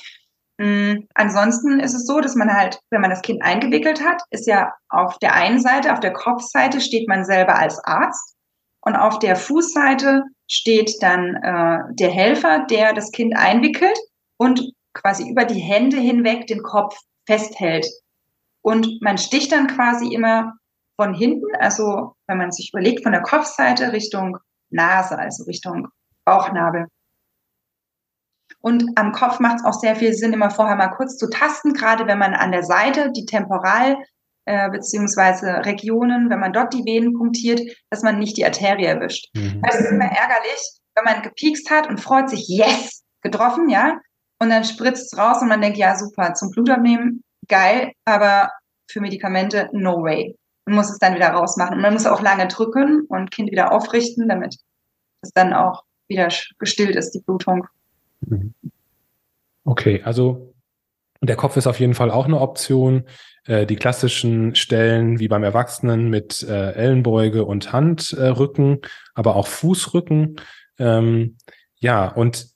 Mhm. 0.57 1.07
Ansonsten 1.13 1.79
ist 1.79 1.93
es 1.93 2.05
so, 2.07 2.19
dass 2.19 2.35
man 2.35 2.51
halt, 2.51 2.79
wenn 2.89 3.01
man 3.01 3.11
das 3.11 3.21
Kind 3.21 3.43
eingewickelt 3.43 4.03
hat, 4.03 4.21
ist 4.31 4.47
ja 4.47 4.73
auf 4.89 5.17
der 5.19 5.35
einen 5.35 5.59
Seite, 5.59 5.93
auf 5.93 5.99
der 5.99 6.13
Kopfseite 6.13 6.81
steht 6.81 7.07
man 7.07 7.25
selber 7.25 7.57
als 7.57 7.79
Arzt 7.83 8.35
und 8.81 8.95
auf 8.95 9.19
der 9.19 9.35
Fußseite 9.35 10.23
steht 10.47 10.95
dann 11.01 11.35
äh, 11.35 11.79
der 11.91 12.09
Helfer, 12.09 12.65
der 12.69 12.93
das 12.93 13.11
Kind 13.11 13.35
einwickelt 13.37 13.97
und 14.37 14.71
quasi 14.93 15.29
über 15.29 15.45
die 15.45 15.59
Hände 15.59 15.97
hinweg 15.97 16.47
den 16.47 16.63
Kopf 16.63 16.97
festhält. 17.27 17.85
Und 18.61 19.01
man 19.01 19.17
sticht 19.17 19.51
dann 19.51 19.67
quasi 19.67 20.13
immer 20.13 20.53
von 20.99 21.13
hinten, 21.13 21.55
also 21.59 22.15
wenn 22.27 22.37
man 22.37 22.51
sich 22.51 22.71
überlegt, 22.73 23.03
von 23.03 23.11
der 23.11 23.21
Kopfseite 23.21 23.93
Richtung 23.93 24.37
Nase, 24.69 25.17
also 25.17 25.43
Richtung 25.45 25.87
Bauchnabel. 26.25 26.87
Und 28.59 28.83
am 28.95 29.11
Kopf 29.11 29.39
macht 29.39 29.57
es 29.57 29.65
auch 29.65 29.79
sehr 29.79 29.95
viel 29.95 30.13
Sinn, 30.13 30.33
immer 30.33 30.49
vorher 30.49 30.75
mal 30.75 30.89
kurz 30.89 31.17
zu 31.17 31.29
tasten, 31.29 31.73
gerade 31.73 32.07
wenn 32.07 32.17
man 32.17 32.33
an 32.33 32.51
der 32.51 32.63
Seite 32.63 33.11
die 33.11 33.25
Temporal 33.25 33.97
äh, 34.45 34.69
beziehungsweise 34.69 35.65
Regionen, 35.65 36.29
wenn 36.29 36.39
man 36.39 36.53
dort 36.53 36.73
die 36.73 36.83
Venen 36.83 37.13
punktiert, 37.13 37.61
dass 37.89 38.01
man 38.01 38.17
nicht 38.17 38.37
die 38.37 38.45
Arterie 38.45 38.85
erwischt. 38.85 39.27
Mhm. 39.35 39.61
Das 39.61 39.79
ist 39.79 39.91
immer 39.91 40.05
ärgerlich, 40.05 40.79
wenn 40.95 41.03
man 41.03 41.21
gepiekst 41.21 41.69
hat 41.69 41.87
und 41.87 42.01
freut 42.01 42.29
sich, 42.29 42.47
yes, 42.47 43.03
getroffen, 43.21 43.69
ja, 43.69 43.99
und 44.39 44.49
dann 44.49 44.63
spritzt 44.63 45.13
es 45.13 45.19
raus 45.19 45.41
und 45.41 45.49
man 45.49 45.61
denkt, 45.61 45.77
ja, 45.77 45.95
super, 45.95 46.33
zum 46.33 46.51
Blutabnehmen, 46.51 47.23
geil, 47.47 47.91
aber 48.05 48.51
für 48.89 49.01
Medikamente, 49.01 49.69
no 49.73 50.01
way. 50.01 50.35
Man 50.67 50.75
muss 50.75 50.91
es 50.91 50.99
dann 50.99 51.15
wieder 51.15 51.29
rausmachen. 51.29 51.75
Und 51.75 51.81
man 51.81 51.93
muss 51.93 52.05
auch 52.05 52.21
lange 52.21 52.47
drücken 52.47 53.05
und 53.07 53.31
Kind 53.31 53.51
wieder 53.51 53.71
aufrichten, 53.71 54.27
damit 54.27 54.57
es 55.21 55.31
dann 55.33 55.53
auch 55.53 55.83
wieder 56.07 56.27
gestillt 56.59 56.95
ist, 56.95 57.11
die 57.11 57.21
Blutung. 57.21 57.65
Mhm. 58.21 58.53
Okay, 59.63 60.01
also 60.03 60.53
der 61.21 61.35
Kopf 61.35 61.57
ist 61.57 61.67
auf 61.67 61.79
jeden 61.79 61.93
Fall 61.93 62.11
auch 62.11 62.25
eine 62.25 62.39
Option. 62.39 63.05
Äh, 63.45 63.65
die 63.65 63.75
klassischen 63.75 64.55
Stellen 64.55 65.19
wie 65.19 65.27
beim 65.27 65.43
Erwachsenen 65.43 66.09
mit 66.09 66.43
äh, 66.43 66.71
Ellenbeuge 66.73 67.45
und 67.45 67.71
Handrücken, 67.71 68.79
aber 69.13 69.35
auch 69.35 69.47
Fußrücken. 69.47 70.35
Ähm, 70.79 71.37
ja, 71.79 72.07
und 72.09 72.47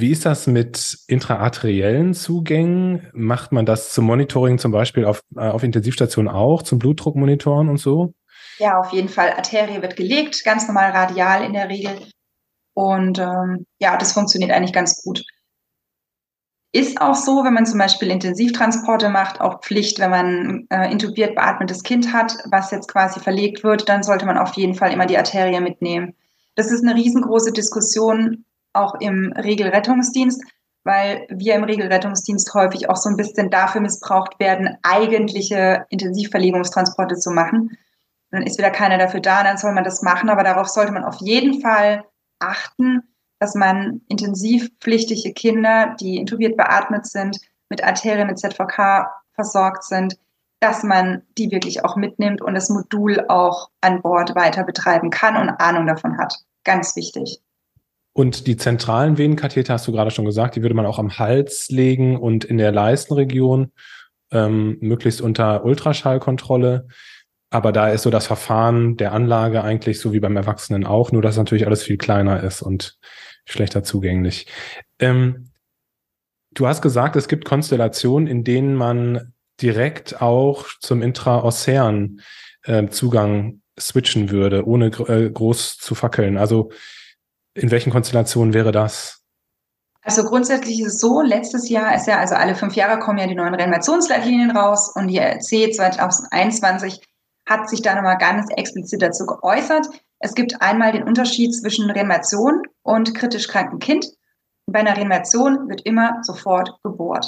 wie 0.00 0.10
ist 0.10 0.26
das 0.26 0.46
mit 0.46 0.98
intraarteriellen 1.06 2.14
Zugängen? 2.14 3.08
Macht 3.12 3.52
man 3.52 3.66
das 3.66 3.92
zum 3.92 4.06
Monitoring 4.06 4.58
zum 4.58 4.72
Beispiel 4.72 5.04
auf, 5.04 5.22
äh, 5.36 5.48
auf 5.48 5.62
Intensivstationen 5.62 6.30
auch, 6.32 6.62
zum 6.62 6.78
Blutdruckmonitoren 6.78 7.68
und 7.68 7.78
so? 7.78 8.14
Ja, 8.58 8.78
auf 8.78 8.92
jeden 8.92 9.08
Fall. 9.08 9.32
Arterie 9.32 9.82
wird 9.82 9.96
gelegt, 9.96 10.44
ganz 10.44 10.66
normal 10.66 10.90
radial 10.90 11.44
in 11.44 11.52
der 11.52 11.68
Regel. 11.68 11.98
Und 12.74 13.18
ähm, 13.18 13.66
ja, 13.78 13.96
das 13.96 14.12
funktioniert 14.12 14.50
eigentlich 14.50 14.72
ganz 14.72 15.02
gut. 15.02 15.24
Ist 16.72 17.00
auch 17.00 17.14
so, 17.14 17.44
wenn 17.44 17.54
man 17.54 17.66
zum 17.66 17.78
Beispiel 17.78 18.10
Intensivtransporte 18.10 19.08
macht, 19.08 19.40
auch 19.40 19.62
Pflicht, 19.62 19.98
wenn 20.00 20.10
man 20.10 20.66
äh, 20.70 20.90
intubiert 20.92 21.34
beatmetes 21.34 21.82
Kind 21.82 22.12
hat, 22.12 22.36
was 22.50 22.70
jetzt 22.70 22.88
quasi 22.88 23.20
verlegt 23.20 23.64
wird, 23.64 23.88
dann 23.88 24.02
sollte 24.02 24.26
man 24.26 24.36
auf 24.36 24.54
jeden 24.54 24.74
Fall 24.74 24.92
immer 24.92 25.06
die 25.06 25.16
Arterie 25.16 25.60
mitnehmen. 25.60 26.14
Das 26.56 26.70
ist 26.70 26.84
eine 26.84 26.94
riesengroße 26.94 27.52
Diskussion 27.52 28.44
auch 28.78 28.94
im 29.00 29.32
Regelrettungsdienst, 29.32 30.42
weil 30.84 31.26
wir 31.28 31.54
im 31.54 31.64
Regelrettungsdienst 31.64 32.54
häufig 32.54 32.88
auch 32.88 32.96
so 32.96 33.10
ein 33.10 33.16
bisschen 33.16 33.50
dafür 33.50 33.80
missbraucht 33.80 34.40
werden, 34.40 34.78
eigentliche 34.82 35.86
Intensivverlegungstransporte 35.90 37.16
zu 37.16 37.30
machen. 37.30 37.76
Dann 38.30 38.42
ist 38.42 38.58
wieder 38.58 38.70
keiner 38.70 38.98
dafür 38.98 39.20
da, 39.20 39.42
dann 39.42 39.58
soll 39.58 39.72
man 39.72 39.84
das 39.84 40.02
machen, 40.02 40.30
aber 40.30 40.44
darauf 40.44 40.68
sollte 40.68 40.92
man 40.92 41.04
auf 41.04 41.16
jeden 41.20 41.60
Fall 41.60 42.04
achten, 42.38 43.02
dass 43.38 43.54
man 43.54 44.00
intensivpflichtige 44.08 45.32
Kinder, 45.32 45.94
die 46.00 46.16
intubiert 46.16 46.56
beatmet 46.56 47.06
sind, 47.06 47.38
mit 47.68 47.84
Arterien, 47.84 48.26
mit 48.26 48.38
ZVK 48.38 49.10
versorgt 49.32 49.84
sind, 49.84 50.18
dass 50.60 50.82
man 50.82 51.22
die 51.36 51.50
wirklich 51.50 51.84
auch 51.84 51.96
mitnimmt 51.96 52.42
und 52.42 52.54
das 52.54 52.68
Modul 52.68 53.24
auch 53.28 53.70
an 53.80 54.02
Bord 54.02 54.34
weiter 54.34 54.64
betreiben 54.64 55.10
kann 55.10 55.36
und 55.36 55.50
Ahnung 55.50 55.86
davon 55.86 56.18
hat. 56.18 56.34
Ganz 56.64 56.96
wichtig. 56.96 57.40
Und 58.18 58.48
die 58.48 58.56
zentralen 58.56 59.16
Venenkatheter, 59.16 59.74
hast 59.74 59.86
du 59.86 59.92
gerade 59.92 60.10
schon 60.10 60.24
gesagt, 60.24 60.56
die 60.56 60.62
würde 60.62 60.74
man 60.74 60.86
auch 60.86 60.98
am 60.98 61.20
Hals 61.20 61.68
legen 61.68 62.16
und 62.16 62.44
in 62.44 62.58
der 62.58 62.72
Leistenregion, 62.72 63.70
ähm, 64.32 64.76
möglichst 64.80 65.20
unter 65.20 65.64
Ultraschallkontrolle. 65.64 66.88
Aber 67.50 67.70
da 67.70 67.90
ist 67.90 68.02
so 68.02 68.10
das 68.10 68.26
Verfahren 68.26 68.96
der 68.96 69.12
Anlage 69.12 69.62
eigentlich 69.62 70.00
so 70.00 70.12
wie 70.12 70.18
beim 70.18 70.34
Erwachsenen 70.34 70.84
auch, 70.84 71.12
nur 71.12 71.22
dass 71.22 71.36
natürlich 71.36 71.64
alles 71.64 71.84
viel 71.84 71.96
kleiner 71.96 72.42
ist 72.42 72.60
und 72.60 72.98
schlechter 73.44 73.84
zugänglich. 73.84 74.48
Ähm, 74.98 75.52
du 76.50 76.66
hast 76.66 76.82
gesagt, 76.82 77.14
es 77.14 77.28
gibt 77.28 77.44
Konstellationen, 77.44 78.26
in 78.26 78.42
denen 78.42 78.74
man 78.74 79.32
direkt 79.62 80.20
auch 80.20 80.66
zum 80.80 81.02
intraocean 81.02 82.20
äh, 82.64 82.88
Zugang 82.88 83.60
switchen 83.78 84.30
würde, 84.30 84.66
ohne 84.66 84.86
äh, 84.86 85.30
groß 85.30 85.78
zu 85.78 85.94
fackeln. 85.94 86.36
Also 86.36 86.72
in 87.58 87.70
welchen 87.70 87.90
Konstellationen 87.90 88.54
wäre 88.54 88.72
das? 88.72 89.22
Also 90.02 90.24
grundsätzlich 90.24 90.80
ist 90.80 90.94
es 90.94 91.00
so, 91.00 91.20
letztes 91.20 91.68
Jahr 91.68 91.94
ist 91.94 92.06
ja, 92.06 92.18
also 92.18 92.34
alle 92.34 92.54
fünf 92.54 92.74
Jahre 92.74 92.98
kommen 92.98 93.18
ja 93.18 93.26
die 93.26 93.34
neuen 93.34 93.54
Reanimationsleitlinien 93.54 94.52
raus 94.56 94.90
und 94.94 95.08
die 95.08 95.18
RC 95.18 95.74
2021 95.74 97.02
hat 97.46 97.68
sich 97.68 97.82
da 97.82 97.94
nochmal 97.94 98.18
ganz 98.18 98.48
explizit 98.56 99.02
dazu 99.02 99.26
geäußert. 99.26 99.86
Es 100.18 100.34
gibt 100.34 100.60
einmal 100.62 100.92
den 100.92 101.02
Unterschied 101.02 101.54
zwischen 101.54 101.90
Reanimation 101.90 102.62
und 102.82 103.14
kritisch 103.14 103.48
kranken 103.48 103.78
Kind. 103.78 104.06
Bei 104.66 104.80
einer 104.80 104.96
Reanimation 104.96 105.68
wird 105.68 105.82
immer 105.82 106.18
sofort 106.22 106.78
gebohrt. 106.82 107.26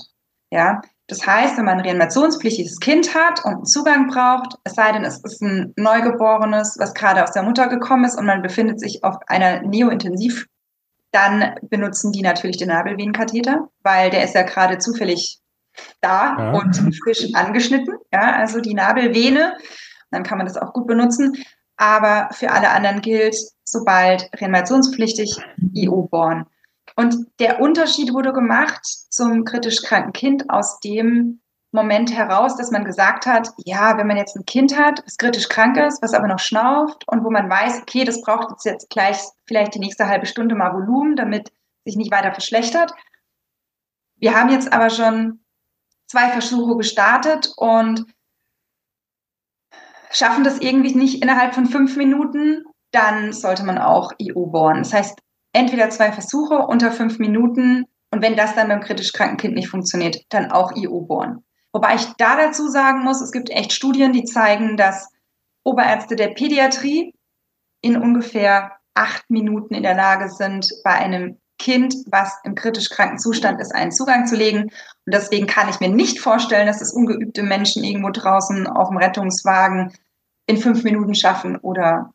Ja, 0.51 0.83
das 1.11 1.27
heißt, 1.27 1.59
wenn 1.59 1.65
man 1.65 1.79
ein 1.79 1.85
reanimationspflichtiges 1.85 2.79
Kind 2.79 3.15
hat 3.15 3.45
und 3.45 3.53
einen 3.53 3.65
Zugang 3.65 4.09
braucht, 4.09 4.57
es 4.65 4.75
sei 4.75 4.93
denn, 4.93 5.05
es 5.05 5.19
ist 5.25 5.43
ein 5.43 5.73
Neugeborenes, 5.77 6.77
was 6.79 6.95
gerade 6.95 7.25
aus 7.25 7.33
der 7.33 7.43
Mutter 7.43 7.69
gekommen 7.69 8.05
ist 8.05 8.17
und 8.17 8.27
man 8.27 8.43
befindet 8.43 8.79
sich 8.79 9.03
auf 9.03 9.17
einer 9.27 9.63
Neointensiv, 9.63 10.47
dann 11.11 11.57
benutzen 11.63 12.13
die 12.13 12.23
natürlich 12.23 12.59
den 12.59 12.69
Nabelvenenkatheter, 12.69 13.69
weil 13.83 14.11
der 14.11 14.23
ist 14.23 14.35
ja 14.35 14.43
gerade 14.43 14.79
zufällig 14.79 15.41
da 16.01 16.37
ja. 16.39 16.53
und 16.53 16.77
frisch 17.03 17.35
angeschnitten. 17.35 17.97
Ja, 18.13 18.37
also 18.37 18.61
die 18.61 18.75
Nabelvene, 18.75 19.57
dann 20.11 20.23
kann 20.23 20.39
man 20.39 20.47
das 20.47 20.57
auch 20.57 20.73
gut 20.73 20.87
benutzen. 20.87 21.37
Aber 21.77 22.29
für 22.33 22.51
alle 22.51 22.71
anderen 22.71 23.01
gilt, 23.01 23.37
sobald 23.65 24.31
reanimationspflichtig, 24.35 25.39
IO-born. 25.73 26.47
Und 27.01 27.29
der 27.39 27.63
Unterschied 27.63 28.13
wurde 28.13 28.35
gemacht 28.35 28.85
zum 28.85 29.47
kritisch 29.47 29.81
kranken 29.81 30.13
Kind 30.13 30.51
aus 30.51 30.81
dem 30.81 31.41
Moment 31.73 32.15
heraus, 32.15 32.59
dass 32.59 32.71
man 32.71 32.85
gesagt 32.85 33.25
hat, 33.25 33.49
ja, 33.57 33.97
wenn 33.97 34.07
man 34.07 34.19
jetzt 34.19 34.37
ein 34.37 34.45
Kind 34.45 34.77
hat, 34.77 35.03
das 35.07 35.17
kritisch 35.17 35.49
krank 35.49 35.79
ist, 35.79 36.03
was 36.03 36.13
aber 36.13 36.29
noch 36.29 36.41
schnauft 36.41 37.09
und 37.09 37.25
wo 37.25 37.31
man 37.31 37.49
weiß, 37.49 37.81
okay, 37.81 38.05
das 38.05 38.21
braucht 38.21 38.67
jetzt, 38.67 38.91
gleich 38.91 39.17
vielleicht 39.47 39.75
die 39.75 39.79
nächste 39.79 40.09
halbe 40.09 40.27
Stunde 40.27 40.55
mal 40.55 40.75
Volumen, 40.75 41.17
damit 41.17 41.51
sich 41.87 41.97
nicht 41.97 42.13
weiter 42.13 42.33
verschlechtert. 42.33 42.93
Wir 44.17 44.39
haben 44.39 44.51
jetzt 44.51 44.71
aber 44.71 44.91
schon 44.91 45.43
zwei 46.07 46.29
Versuche 46.29 46.77
gestartet 46.77 47.51
und 47.57 48.05
schaffen 50.11 50.45
das 50.45 50.61
irgendwie 50.61 50.95
nicht 50.95 51.23
innerhalb 51.23 51.55
von 51.55 51.65
fünf 51.65 51.97
Minuten, 51.97 52.65
dann 52.91 53.33
sollte 53.33 53.65
man 53.65 53.79
auch 53.79 54.13
IO 54.19 54.49
bohren. 54.49 54.79
Das 54.79 54.93
heißt, 54.93 55.19
entweder 55.53 55.91
zwei 55.91 56.13
Versuche 56.13 56.59
unter 56.59 56.93
fünf 56.93 57.19
Minuten 57.19 57.87
und 58.11 58.23
wenn 58.23 58.37
das 58.37 58.55
dann 58.55 58.69
beim 58.69 58.81
kritisch 58.81 59.13
kranken 59.13 59.37
Kind 59.37 59.55
nicht 59.55 59.69
funktioniert, 59.69 60.19
dann 60.31 60.51
auch 60.51 60.75
IO 60.77 61.01
bohren. 61.03 61.45
Wobei 61.73 61.95
ich 61.95 62.07
da 62.19 62.37
dazu 62.37 62.69
sagen 62.69 63.05
muss, 63.05 63.21
es 63.21 63.31
gibt 63.31 63.51
echt 63.51 63.73
Studien, 63.73 64.13
die 64.13 64.25
zeigen, 64.25 64.77
dass 64.77 65.09
Oberärzte 65.63 66.17
der 66.17 66.29
Pädiatrie 66.29 67.15
in 67.81 67.97
ungefähr 67.97 68.73
acht 68.95 69.31
Minuten 69.31 69.75
in 69.75 69.85
der 69.85 69.95
Lage 69.95 70.29
sind, 70.29 70.69
bei 70.83 70.93
einem 70.93 71.39
Kind, 71.59 71.95
was 72.07 72.39
im 72.43 72.55
kritisch 72.55 72.89
kranken 72.89 73.19
Zustand 73.19 73.61
ist, 73.61 73.75
einen 73.75 73.93
Zugang 73.93 74.27
zu 74.27 74.35
legen. 74.35 74.63
Und 74.63 75.15
deswegen 75.15 75.47
kann 75.47 75.69
ich 75.69 75.79
mir 75.79 75.91
nicht 75.91 76.19
vorstellen, 76.19 76.67
dass 76.67 76.81
es 76.81 76.93
ungeübte 76.93 77.43
Menschen 77.43 77.85
irgendwo 77.85 78.11
draußen 78.11 78.67
auf 78.67 78.89
dem 78.89 78.97
Rettungswagen 78.97 79.93
in 80.47 80.57
fünf 80.57 80.83
Minuten 80.83 81.15
schaffen 81.15 81.57
oder 81.57 82.13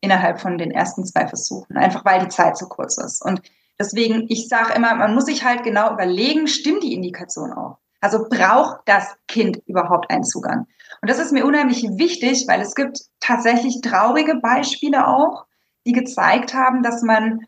innerhalb 0.00 0.40
von 0.40 0.58
den 0.58 0.70
ersten 0.70 1.04
zwei 1.04 1.26
Versuchen, 1.26 1.76
einfach 1.76 2.04
weil 2.04 2.20
die 2.20 2.28
Zeit 2.28 2.56
so 2.56 2.66
kurz 2.66 2.98
ist. 2.98 3.24
Und 3.24 3.42
deswegen, 3.78 4.26
ich 4.28 4.48
sage 4.48 4.74
immer, 4.74 4.94
man 4.94 5.14
muss 5.14 5.26
sich 5.26 5.44
halt 5.44 5.62
genau 5.62 5.92
überlegen, 5.92 6.46
stimmt 6.46 6.82
die 6.82 6.94
Indikation 6.94 7.52
auch? 7.52 7.78
Also 8.00 8.26
braucht 8.28 8.80
das 8.86 9.14
Kind 9.28 9.62
überhaupt 9.66 10.10
einen 10.10 10.24
Zugang? 10.24 10.66
Und 11.02 11.10
das 11.10 11.18
ist 11.18 11.32
mir 11.32 11.44
unheimlich 11.44 11.82
wichtig, 11.82 12.46
weil 12.48 12.60
es 12.60 12.74
gibt 12.74 12.98
tatsächlich 13.20 13.80
traurige 13.82 14.36
Beispiele 14.36 15.06
auch, 15.06 15.44
die 15.86 15.92
gezeigt 15.92 16.54
haben, 16.54 16.82
dass 16.82 17.02
man 17.02 17.46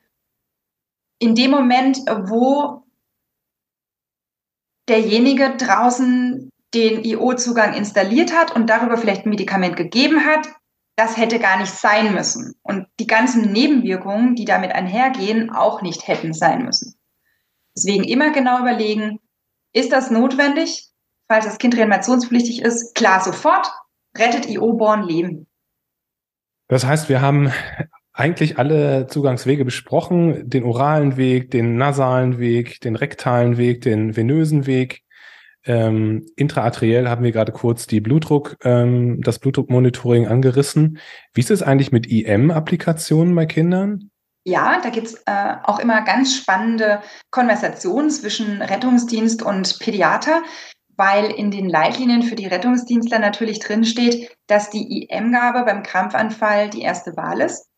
in 1.18 1.34
dem 1.34 1.50
Moment, 1.50 1.98
wo 2.06 2.84
derjenige 4.88 5.56
draußen 5.56 6.50
den 6.74 7.04
IO-Zugang 7.04 7.74
installiert 7.74 8.32
hat 8.32 8.54
und 8.56 8.68
darüber 8.68 8.96
vielleicht 8.96 9.26
ein 9.26 9.30
Medikament 9.30 9.76
gegeben 9.76 10.24
hat, 10.24 10.48
das 11.02 11.16
hätte 11.16 11.38
gar 11.40 11.58
nicht 11.58 11.72
sein 11.72 12.14
müssen. 12.14 12.54
Und 12.62 12.86
die 13.00 13.06
ganzen 13.06 13.50
Nebenwirkungen, 13.52 14.36
die 14.36 14.44
damit 14.44 14.72
einhergehen, 14.72 15.50
auch 15.50 15.82
nicht 15.82 16.06
hätten 16.06 16.32
sein 16.32 16.64
müssen. 16.64 16.94
Deswegen 17.76 18.04
immer 18.04 18.32
genau 18.32 18.60
überlegen, 18.60 19.18
ist 19.72 19.92
das 19.92 20.10
notwendig? 20.10 20.90
Falls 21.28 21.44
das 21.44 21.58
Kind 21.58 21.76
reanimationspflichtig 21.76 22.62
ist, 22.62 22.94
klar 22.94 23.20
sofort, 23.20 23.72
rettet 24.16 24.48
IO-Born 24.48 25.02
Leben. 25.08 25.46
Das 26.68 26.84
heißt, 26.84 27.08
wir 27.08 27.20
haben 27.20 27.52
eigentlich 28.12 28.58
alle 28.58 29.06
Zugangswege 29.08 29.64
besprochen, 29.64 30.48
den 30.48 30.64
oralen 30.64 31.16
Weg, 31.16 31.50
den 31.50 31.76
nasalen 31.76 32.38
Weg, 32.38 32.80
den 32.80 32.94
rektalen 32.94 33.56
Weg, 33.56 33.80
den 33.80 34.14
venösen 34.14 34.66
Weg. 34.66 35.02
Ähm, 35.64 36.26
intraarteriell 36.36 37.08
haben 37.08 37.22
wir 37.22 37.32
gerade 37.32 37.52
kurz 37.52 37.86
die 37.86 38.00
Blutdruck, 38.00 38.56
ähm, 38.64 39.20
das 39.22 39.38
Blutdruckmonitoring 39.38 40.26
angerissen. 40.26 40.98
Wie 41.34 41.40
ist 41.40 41.50
es 41.50 41.62
eigentlich 41.62 41.92
mit 41.92 42.10
IM-Applikationen 42.10 43.34
bei 43.34 43.46
Kindern? 43.46 44.10
Ja, 44.44 44.80
da 44.82 44.90
gibt's 44.90 45.14
äh, 45.26 45.54
auch 45.62 45.78
immer 45.78 46.02
ganz 46.02 46.36
spannende 46.36 47.00
Konversationen 47.30 48.10
zwischen 48.10 48.60
Rettungsdienst 48.60 49.42
und 49.42 49.78
Pädiater, 49.78 50.42
weil 50.96 51.30
in 51.30 51.52
den 51.52 51.68
Leitlinien 51.68 52.22
für 52.22 52.34
die 52.34 52.46
Rettungsdienstler 52.46 53.20
natürlich 53.20 53.60
drinsteht, 53.60 54.36
dass 54.48 54.70
die 54.70 55.04
IM-Gabe 55.08 55.64
beim 55.64 55.84
Krampfanfall 55.84 56.70
die 56.70 56.82
erste 56.82 57.16
Wahl 57.16 57.40
ist. 57.40 57.68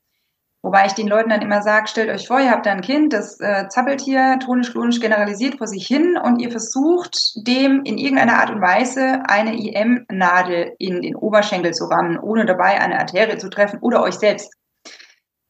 Wobei 0.65 0.87
ich 0.87 0.95
den 0.95 1.09
Leuten 1.09 1.29
dann 1.29 1.43
immer 1.43 1.61
sage, 1.61 1.89
stellt 1.89 2.09
euch 2.09 2.27
vor, 2.27 2.41
ihr 2.41 2.51
habt 2.51 2.65
da 2.65 2.71
ein 2.73 2.81
Kind, 2.81 3.13
das 3.13 3.39
äh, 3.39 3.69
zappelt 3.69 4.01
hier 4.01 4.39
tonisch-klonisch 4.43 4.99
generalisiert 4.99 5.59
vor 5.59 5.67
sich 5.67 5.87
hin 5.87 6.17
und 6.17 6.41
ihr 6.41 6.51
versucht, 6.51 7.19
dem 7.47 7.83
in 7.85 7.99
irgendeiner 7.99 8.39
Art 8.41 8.49
und 8.49 8.63
Weise 8.63 9.21
eine 9.29 9.59
IM-Nadel 9.59 10.73
in 10.79 11.03
den 11.03 11.17
Oberschenkel 11.17 11.75
zu 11.75 11.85
rammen, 11.85 12.19
ohne 12.19 12.47
dabei 12.47 12.81
eine 12.81 12.99
Arterie 12.99 13.37
zu 13.37 13.51
treffen 13.51 13.81
oder 13.83 14.03
euch 14.03 14.15
selbst. 14.15 14.55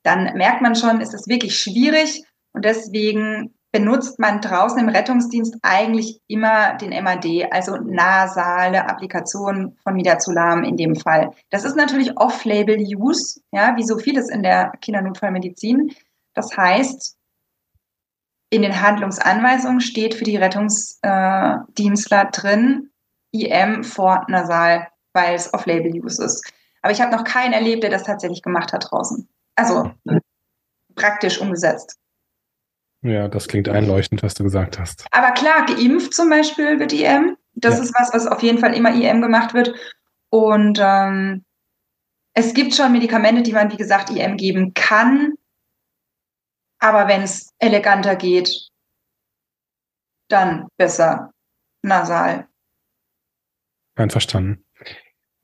Dann 0.03 0.37
merkt 0.37 0.62
man 0.62 0.74
schon, 0.74 1.00
ist 1.00 1.14
es 1.14 1.29
wirklich 1.29 1.57
schwierig 1.57 2.24
und 2.53 2.64
deswegen 2.64 3.54
benutzt 3.75 4.21
man 4.21 4.41
draußen 4.41 4.79
im 4.79 4.89
Rettungsdienst 4.89 5.57
eigentlich 5.63 6.21
immer 6.29 6.75
den 6.75 6.91
MAD, 7.03 7.49
also 7.51 7.77
nasale 7.77 8.89
Applikation 8.89 9.77
von 9.83 9.97
Midazolam 9.97 10.63
in 10.63 10.77
dem 10.77 10.95
Fall. 10.95 11.33
Das 11.51 11.65
ist 11.65 11.77
natürlich 11.77 12.17
Off-Label-Use, 12.17 13.41
ja, 13.51 13.77
wie 13.77 13.83
so 13.83 13.99
vieles 13.99 14.29
in 14.29 14.45
der 14.45 14.71
Kindernotfallmedizin. 14.81 15.93
Das 16.35 16.57
heißt, 16.57 17.17
in 18.51 18.63
den 18.63 18.81
Handlungsanweisungen 18.81 19.81
steht 19.81 20.15
für 20.15 20.23
die 20.23 20.37
Rettungsdienstler 20.37 22.27
drin, 22.27 22.91
IM 23.33 23.83
vor 23.83 24.25
nasal, 24.29 24.87
weil 25.15 25.35
es 25.35 25.53
Off-Label-Use 25.53 26.25
ist. 26.25 26.49
Aber 26.81 26.93
ich 26.93 27.01
habe 27.01 27.11
noch 27.11 27.25
keinen 27.25 27.55
erlebt, 27.55 27.83
der 27.83 27.91
das 27.91 28.05
tatsächlich 28.05 28.43
gemacht 28.43 28.73
hat 28.73 28.87
draußen. 28.89 29.29
Also 29.57 29.91
praktisch 30.95 31.41
umgesetzt. 31.41 31.99
Ja, 33.05 33.29
das 33.29 33.49
klingt 33.49 33.69
einleuchtend, 33.69 34.23
was 34.23 34.33
du 34.33 34.45
gesagt 34.45 34.79
hast. 34.79 35.07
Aber 35.11 35.33
klar, 35.33 35.67
geimpft 35.67 36.14
zum 36.14 36.31
Beispiel 36.31 36.81
wird 36.81 36.95
IM. 36.95 37.37
Das 37.55 37.77
ja. 37.77 37.83
ist 37.83 37.95
was, 37.95 38.14
was 38.14 38.27
auf 38.27 38.43
jeden 38.43 38.59
Fall 38.59 38.75
immer 38.75 38.95
IM 38.95 39.21
gemacht 39.21 39.53
wird. 39.53 39.75
Und 40.31 40.79
ähm, 40.81 41.45
es 42.33 42.55
gibt 42.55 42.75
schon 42.75 42.93
Medikamente, 42.93 43.43
die 43.43 43.53
man, 43.53 43.71
wie 43.71 43.77
gesagt, 43.77 44.09
IM 44.09 44.38
geben 44.38 44.73
kann. 44.73 45.35
Aber 46.79 47.07
wenn 47.07 47.21
es 47.21 47.53
eleganter 47.59 48.17
geht, 48.17 48.71
dann 50.29 50.69
besser 50.79 51.31
nasal. 51.83 52.49
Einverstanden. 53.97 54.64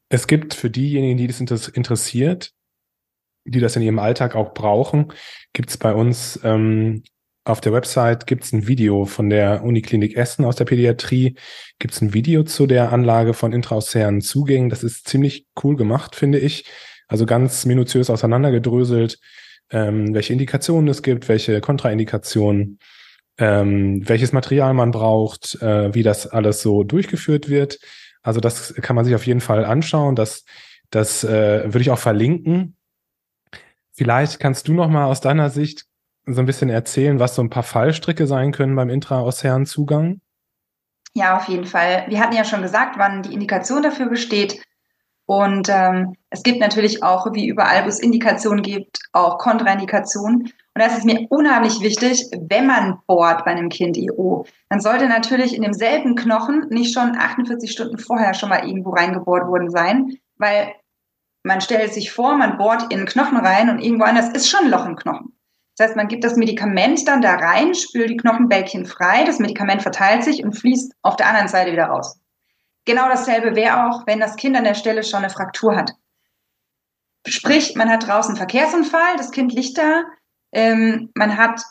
Es 0.09 0.27
gibt 0.27 0.55
für 0.55 0.71
diejenigen, 0.71 1.19
die 1.19 1.27
das 1.27 1.69
interessiert, 1.69 2.55
die 3.45 3.61
das 3.61 3.77
in 3.77 3.83
ihrem 3.83 3.99
Alltag 3.99 4.35
auch 4.35 4.55
brauchen, 4.55 5.13
gibt 5.53 5.69
es 5.69 5.77
bei 5.77 5.93
uns 5.93 6.41
ähm, 6.43 7.05
auf 7.45 7.61
der 7.61 7.73
Website 7.73 8.27
gibt 8.27 8.45
es 8.45 8.53
ein 8.53 8.67
Video 8.67 9.07
von 9.07 9.31
der 9.31 9.65
Uniklinik 9.65 10.17
Essen 10.17 10.45
aus 10.45 10.57
der 10.57 10.67
Pädiatrie. 10.67 11.37
Gibt 11.79 11.95
es 11.95 12.03
ein 12.03 12.13
Video 12.13 12.43
zu 12.43 12.67
der 12.67 12.93
Anlage 12.93 13.33
von 13.33 13.53
intraoceanen 13.53 14.21
Zugängen. 14.21 14.69
Das 14.69 14.85
ist 14.85 15.09
ziemlich 15.09 15.47
cool 15.63 15.77
gemacht, 15.77 16.15
finde 16.15 16.39
ich. 16.39 16.67
Also 17.09 17.27
ganz 17.27 17.65
minutiös 17.65 18.11
auseinandergedröselt, 18.11 19.19
ähm, 19.71 20.15
welche 20.15 20.33
Indikationen 20.35 20.89
es 20.89 21.03
gibt, 21.03 21.29
welche 21.29 21.61
Kontraindikationen, 21.61 22.79
ähm, 23.39 24.07
welches 24.07 24.33
Material 24.33 24.75
man 24.75 24.91
braucht, 24.91 25.61
äh, 25.63 25.95
wie 25.95 26.03
das 26.03 26.27
alles 26.27 26.61
so 26.61 26.85
durchgeführt 26.85 27.49
wird. 27.49 27.79
Also 28.23 28.41
das 28.41 28.75
kann 28.75 28.97
man 28.97 29.07
sich 29.07 29.15
auf 29.15 29.27
jeden 29.27 29.41
Fall 29.41 29.65
anschauen. 29.65 30.15
Das, 30.15 30.45
das 30.91 31.25
äh, 31.25 31.65
würde 31.65 31.81
ich 31.81 31.91
auch 31.91 31.99
verlinken. 31.99 32.77
Vielleicht 33.93 34.41
kannst 34.41 34.69
du 34.69 34.75
noch 34.75 34.89
mal 34.89 35.07
aus 35.07 35.21
deiner 35.21 35.49
Sicht 35.51 35.90
so 36.35 36.41
ein 36.41 36.47
bisschen 36.47 36.71
erzählen, 36.71 37.19
was 37.19 37.35
so 37.35 37.43
ein 37.43 37.51
paar 37.51 37.63
Fallstricke 37.63 38.27
sein 38.27 38.53
können 38.53 38.77
beim 38.77 38.91
intraoceanen 38.91 39.67
Zugang? 39.67 40.21
Ja, 41.15 41.37
auf 41.37 41.49
jeden 41.49 41.65
Fall. 41.65 42.05
Wir 42.09 42.21
hatten 42.21 42.37
ja 42.37 42.45
schon 42.45 42.63
gesagt, 42.63 42.97
wann 42.99 43.23
die 43.23 43.35
Indikation 43.35 43.83
dafür 43.83 44.07
besteht. 44.07 44.63
Und 45.27 45.69
ähm, 45.69 46.15
es 46.31 46.43
gibt 46.43 46.61
natürlich 46.61 47.03
auch, 47.03 47.33
wie 47.35 47.47
überall, 47.47 47.85
wo 47.85 47.89
es 47.89 48.01
Indikationen 48.01 48.63
gibt, 48.63 48.99
auch 49.13 49.39
Kontraindikationen. 49.39 50.43
Und 50.43 50.53
das 50.75 50.99
ist 50.99 51.05
mir 51.05 51.27
unheimlich 51.31 51.81
wichtig, 51.81 52.27
wenn 52.49 52.67
man 52.67 52.99
bohrt 53.07 53.45
bei 53.45 53.53
einem 53.53 53.69
Kind 53.69 53.97
IO, 53.97 54.47
dann 54.69 54.81
sollte 54.81 55.09
natürlich 55.09 55.55
in 55.55 55.63
demselben 55.63 56.15
Knochen 56.17 56.67
nicht 56.71 56.95
schon 56.95 57.17
48 57.17 57.71
Stunden 57.71 57.99
vorher 57.99 58.35
schon 58.35 58.49
mal 58.49 58.67
irgendwo 58.67 58.91
reingebohrt 58.91 59.47
worden 59.49 59.71
sein, 59.71 60.17
weil 60.37 60.73
man 61.43 61.61
stellt 61.61 61.93
sich 61.93 62.13
vor, 62.13 62.37
man 62.37 62.59
bohrt 62.59 62.93
in 62.93 62.99
den 62.99 63.07
Knochen 63.07 63.39
rein 63.39 63.71
und 63.71 63.81
irgendwo 63.81 64.05
anders 64.05 64.31
ist 64.31 64.49
schon 64.49 64.65
ein 64.65 64.71
Loch 64.71 64.87
im 64.87 64.97
Knochen. 64.97 65.33
Das 65.81 65.89
heißt, 65.89 65.97
man 65.97 66.09
gibt 66.09 66.25
das 66.25 66.37
Medikament 66.37 67.09
dann 67.09 67.23
da 67.23 67.37
rein, 67.37 67.75
spült 67.75 68.11
die 68.11 68.19
Knochenbälkchen 68.19 68.85
frei, 68.85 69.25
das 69.25 69.39
Medikament 69.39 69.81
verteilt 69.81 70.23
sich 70.25 70.45
und 70.45 70.53
fließt 70.53 70.93
auf 71.01 71.17
der 71.17 71.27
anderen 71.27 71.49
Seite 71.49 71.73
wieder 71.73 71.87
raus. 71.87 72.21
Genau 72.85 73.09
dasselbe 73.09 73.57
wäre 73.57 73.87
auch, 73.87 74.07
wenn 74.07 74.21
das 74.21 74.37
Kind 74.37 74.59
an 74.59 74.65
der 74.65 74.75
Stelle 74.75 75.03
schon 75.03 75.21
eine 75.21 75.31
Fraktur 75.31 75.75
hat. 75.75 75.93
Sprich, 77.27 77.77
man 77.77 77.89
hat 77.89 78.07
draußen 78.07 78.33
einen 78.33 78.37
Verkehrsunfall, 78.37 79.17
das 79.17 79.31
Kind 79.31 79.55
liegt 79.55 79.79
da, 79.79 80.03
ähm, 80.53 81.13
man 81.15 81.39
hat 81.39 81.63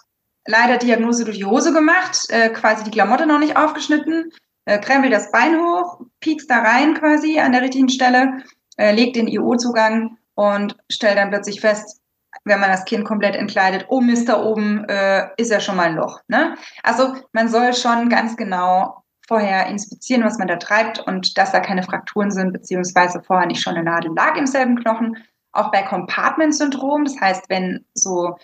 leider 0.48 0.78
Diagnose 0.78 1.24
durch 1.24 1.38
die 1.38 1.45
Hose 1.45 1.72
gemacht, 1.72 2.17
äh, 2.30 2.50
quasi 2.50 2.84
die 2.84 2.91
Klamotte 2.91 3.28
noch 3.28 3.38
nicht 3.38 3.58
aufgeschnitten, 3.58 4.32
äh, 4.65 4.80
krempelt 4.80 5.13
das 5.13 5.32
Bein 5.32 5.62
hoch, 5.62 6.02
piekst 6.19 6.50
da 6.50 6.63
rein 6.63 6.95
quasi 6.95 7.38
an 7.38 7.52
der 7.52 7.62
richtigen 7.62 7.89
Stelle, 7.89 8.41
äh, 8.76 8.91
legt 8.91 9.17
den 9.17 9.28
IO-Zugang 9.28 10.17
und 10.34 10.78
stellt 10.89 11.19
dann 11.19 11.30
plötzlich 11.30 11.62
fest, 11.62 12.00
wenn 12.43 12.59
man 12.59 12.69
das 12.69 12.85
Kind 12.85 13.05
komplett 13.05 13.35
entkleidet, 13.35 13.85
oh 13.89 14.01
Mist, 14.01 14.29
da 14.29 14.41
oben 14.41 14.85
äh, 14.87 15.29
ist 15.37 15.51
ja 15.51 15.59
schon 15.59 15.75
mal 15.75 15.87
ein 15.87 15.95
Loch. 15.95 16.21
Ne? 16.27 16.55
Also 16.83 17.15
man 17.31 17.49
soll 17.49 17.73
schon 17.73 18.09
ganz 18.09 18.37
genau 18.37 19.03
vorher 19.27 19.67
inspizieren, 19.67 20.23
was 20.23 20.39
man 20.39 20.47
da 20.47 20.55
treibt 20.55 20.99
und 20.99 21.37
dass 21.37 21.51
da 21.51 21.59
keine 21.59 21.83
Frakturen 21.83 22.31
sind, 22.31 22.51
beziehungsweise 22.51 23.21
vorher 23.21 23.47
nicht 23.47 23.61
schon 23.61 23.75
eine 23.75 23.83
Nadel 23.83 24.11
lag 24.15 24.35
im 24.35 24.47
selben 24.47 24.79
Knochen. 24.79 25.17
Auch 25.51 25.71
bei 25.71 25.83
Compartment-Syndrom, 25.83 27.05
das 27.05 27.19
heißt, 27.19 27.49
wenn 27.49 27.85
so 27.93 28.37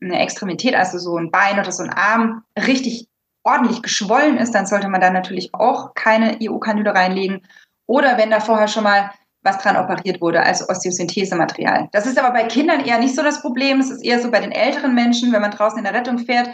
eine 0.00 0.20
Extremität, 0.20 0.74
also 0.74 0.98
so 0.98 1.16
ein 1.16 1.30
Bein 1.30 1.58
oder 1.60 1.70
so 1.70 1.84
ein 1.84 1.90
Arm, 1.90 2.44
richtig 2.56 3.08
ordentlich 3.44 3.82
geschwollen 3.82 4.36
ist, 4.36 4.52
dann 4.52 4.66
sollte 4.66 4.88
man 4.88 5.00
da 5.00 5.10
natürlich 5.10 5.54
auch 5.54 5.94
keine 5.94 6.40
IO-Kanüle 6.40 6.94
reinlegen. 6.94 7.42
Oder 7.86 8.18
wenn 8.18 8.30
da 8.30 8.40
vorher 8.40 8.68
schon 8.68 8.84
mal 8.84 9.10
was 9.42 9.58
dran 9.58 9.76
operiert 9.76 10.20
wurde, 10.20 10.42
also 10.42 10.66
Osteosynthesematerial. 10.68 11.88
Das 11.92 12.06
ist 12.06 12.18
aber 12.18 12.32
bei 12.32 12.44
Kindern 12.44 12.80
eher 12.80 12.98
nicht 12.98 13.16
so 13.16 13.22
das 13.22 13.42
Problem. 13.42 13.80
Es 13.80 13.90
ist 13.90 14.04
eher 14.04 14.20
so 14.20 14.30
bei 14.30 14.40
den 14.40 14.52
älteren 14.52 14.94
Menschen, 14.94 15.32
wenn 15.32 15.40
man 15.40 15.50
draußen 15.50 15.78
in 15.78 15.84
der 15.84 15.94
Rettung 15.94 16.18
fährt 16.18 16.48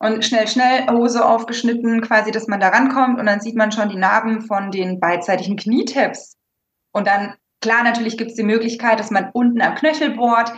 und 0.00 0.24
schnell, 0.24 0.46
schnell 0.48 0.86
Hose 0.90 1.24
aufgeschnitten, 1.24 2.00
quasi, 2.00 2.30
dass 2.30 2.48
man 2.48 2.60
da 2.60 2.68
rankommt 2.68 3.18
und 3.18 3.26
dann 3.26 3.40
sieht 3.40 3.56
man 3.56 3.72
schon 3.72 3.88
die 3.88 3.96
Narben 3.96 4.42
von 4.42 4.70
den 4.70 5.00
beidseitigen 5.00 5.56
Knietabs. 5.56 6.36
Und 6.92 7.06
dann, 7.06 7.34
klar, 7.60 7.82
natürlich 7.84 8.16
gibt 8.16 8.30
es 8.30 8.36
die 8.36 8.44
Möglichkeit, 8.44 8.98
dass 8.98 9.10
man 9.10 9.30
unten 9.32 9.60
am 9.60 9.74
Knöchel 9.74 10.10
bohrt. 10.10 10.52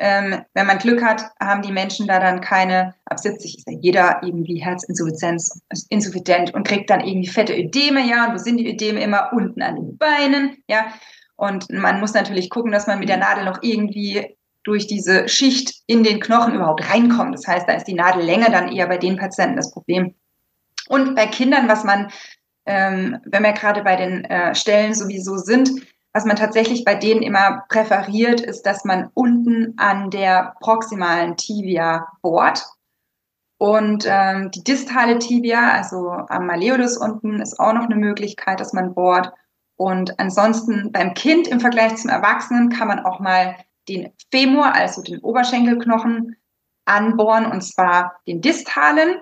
Ähm, 0.00 0.42
wenn 0.54 0.66
man 0.66 0.78
Glück 0.78 1.02
hat, 1.02 1.24
haben 1.40 1.62
die 1.62 1.72
Menschen 1.72 2.06
da 2.06 2.20
dann 2.20 2.40
keine, 2.40 2.94
ab 3.06 3.18
70 3.18 3.58
ist 3.58 3.66
ja 3.68 3.76
jeder 3.80 4.20
irgendwie 4.22 4.58
Herzinsuffizienz, 4.58 5.60
insuffizient 5.88 6.54
und 6.54 6.66
kriegt 6.66 6.88
dann 6.90 7.00
irgendwie 7.00 7.28
fette 7.28 7.58
Ödeme, 7.58 8.08
ja, 8.08 8.26
und 8.26 8.34
wo 8.34 8.38
sind 8.38 8.58
die 8.58 8.70
Ödeme 8.70 9.02
immer? 9.02 9.32
Unten 9.32 9.60
an 9.60 9.76
den 9.76 9.98
Beinen, 9.98 10.62
ja. 10.68 10.92
Und 11.36 11.70
man 11.70 12.00
muss 12.00 12.14
natürlich 12.14 12.50
gucken, 12.50 12.72
dass 12.72 12.86
man 12.86 12.98
mit 12.98 13.08
der 13.08 13.16
Nadel 13.16 13.44
noch 13.44 13.58
irgendwie 13.62 14.36
durch 14.64 14.86
diese 14.86 15.28
Schicht 15.28 15.82
in 15.86 16.02
den 16.02 16.20
Knochen 16.20 16.54
überhaupt 16.54 16.88
reinkommt. 16.92 17.34
Das 17.34 17.46
heißt, 17.46 17.68
da 17.68 17.72
ist 17.72 17.84
die 17.84 17.94
Nadellänge 17.94 18.50
dann 18.50 18.70
eher 18.70 18.86
bei 18.86 18.98
den 18.98 19.16
Patienten 19.16 19.56
das 19.56 19.70
Problem. 19.70 20.14
Und 20.88 21.14
bei 21.14 21.26
Kindern, 21.26 21.68
was 21.68 21.84
man, 21.84 22.10
ähm, 22.66 23.18
wenn 23.24 23.42
wir 23.42 23.52
gerade 23.52 23.82
bei 23.82 23.96
den 23.96 24.24
äh, 24.24 24.54
Stellen 24.54 24.94
sowieso 24.94 25.38
sind, 25.38 25.70
was 26.18 26.24
man 26.24 26.34
tatsächlich 26.34 26.84
bei 26.84 26.96
denen 26.96 27.22
immer 27.22 27.62
präferiert, 27.68 28.40
ist, 28.40 28.62
dass 28.62 28.84
man 28.84 29.08
unten 29.14 29.74
an 29.76 30.10
der 30.10 30.56
proximalen 30.58 31.36
Tibia 31.36 32.08
bohrt. 32.22 32.66
Und 33.56 34.04
ähm, 34.08 34.50
die 34.50 34.64
distale 34.64 35.20
Tibia, 35.20 35.70
also 35.70 36.10
am 36.28 36.46
Malleolus 36.48 36.96
unten, 36.96 37.40
ist 37.40 37.60
auch 37.60 37.72
noch 37.72 37.84
eine 37.84 37.94
Möglichkeit, 37.94 38.58
dass 38.58 38.72
man 38.72 38.94
bohrt. 38.94 39.32
Und 39.76 40.18
ansonsten 40.18 40.90
beim 40.90 41.14
Kind 41.14 41.46
im 41.46 41.60
Vergleich 41.60 41.94
zum 41.94 42.10
Erwachsenen 42.10 42.68
kann 42.68 42.88
man 42.88 43.06
auch 43.06 43.20
mal 43.20 43.54
den 43.88 44.12
Femur, 44.32 44.74
also 44.74 45.02
den 45.02 45.20
Oberschenkelknochen, 45.20 46.34
anbohren, 46.84 47.46
und 47.46 47.60
zwar 47.60 48.16
den 48.26 48.40
distalen. 48.40 49.20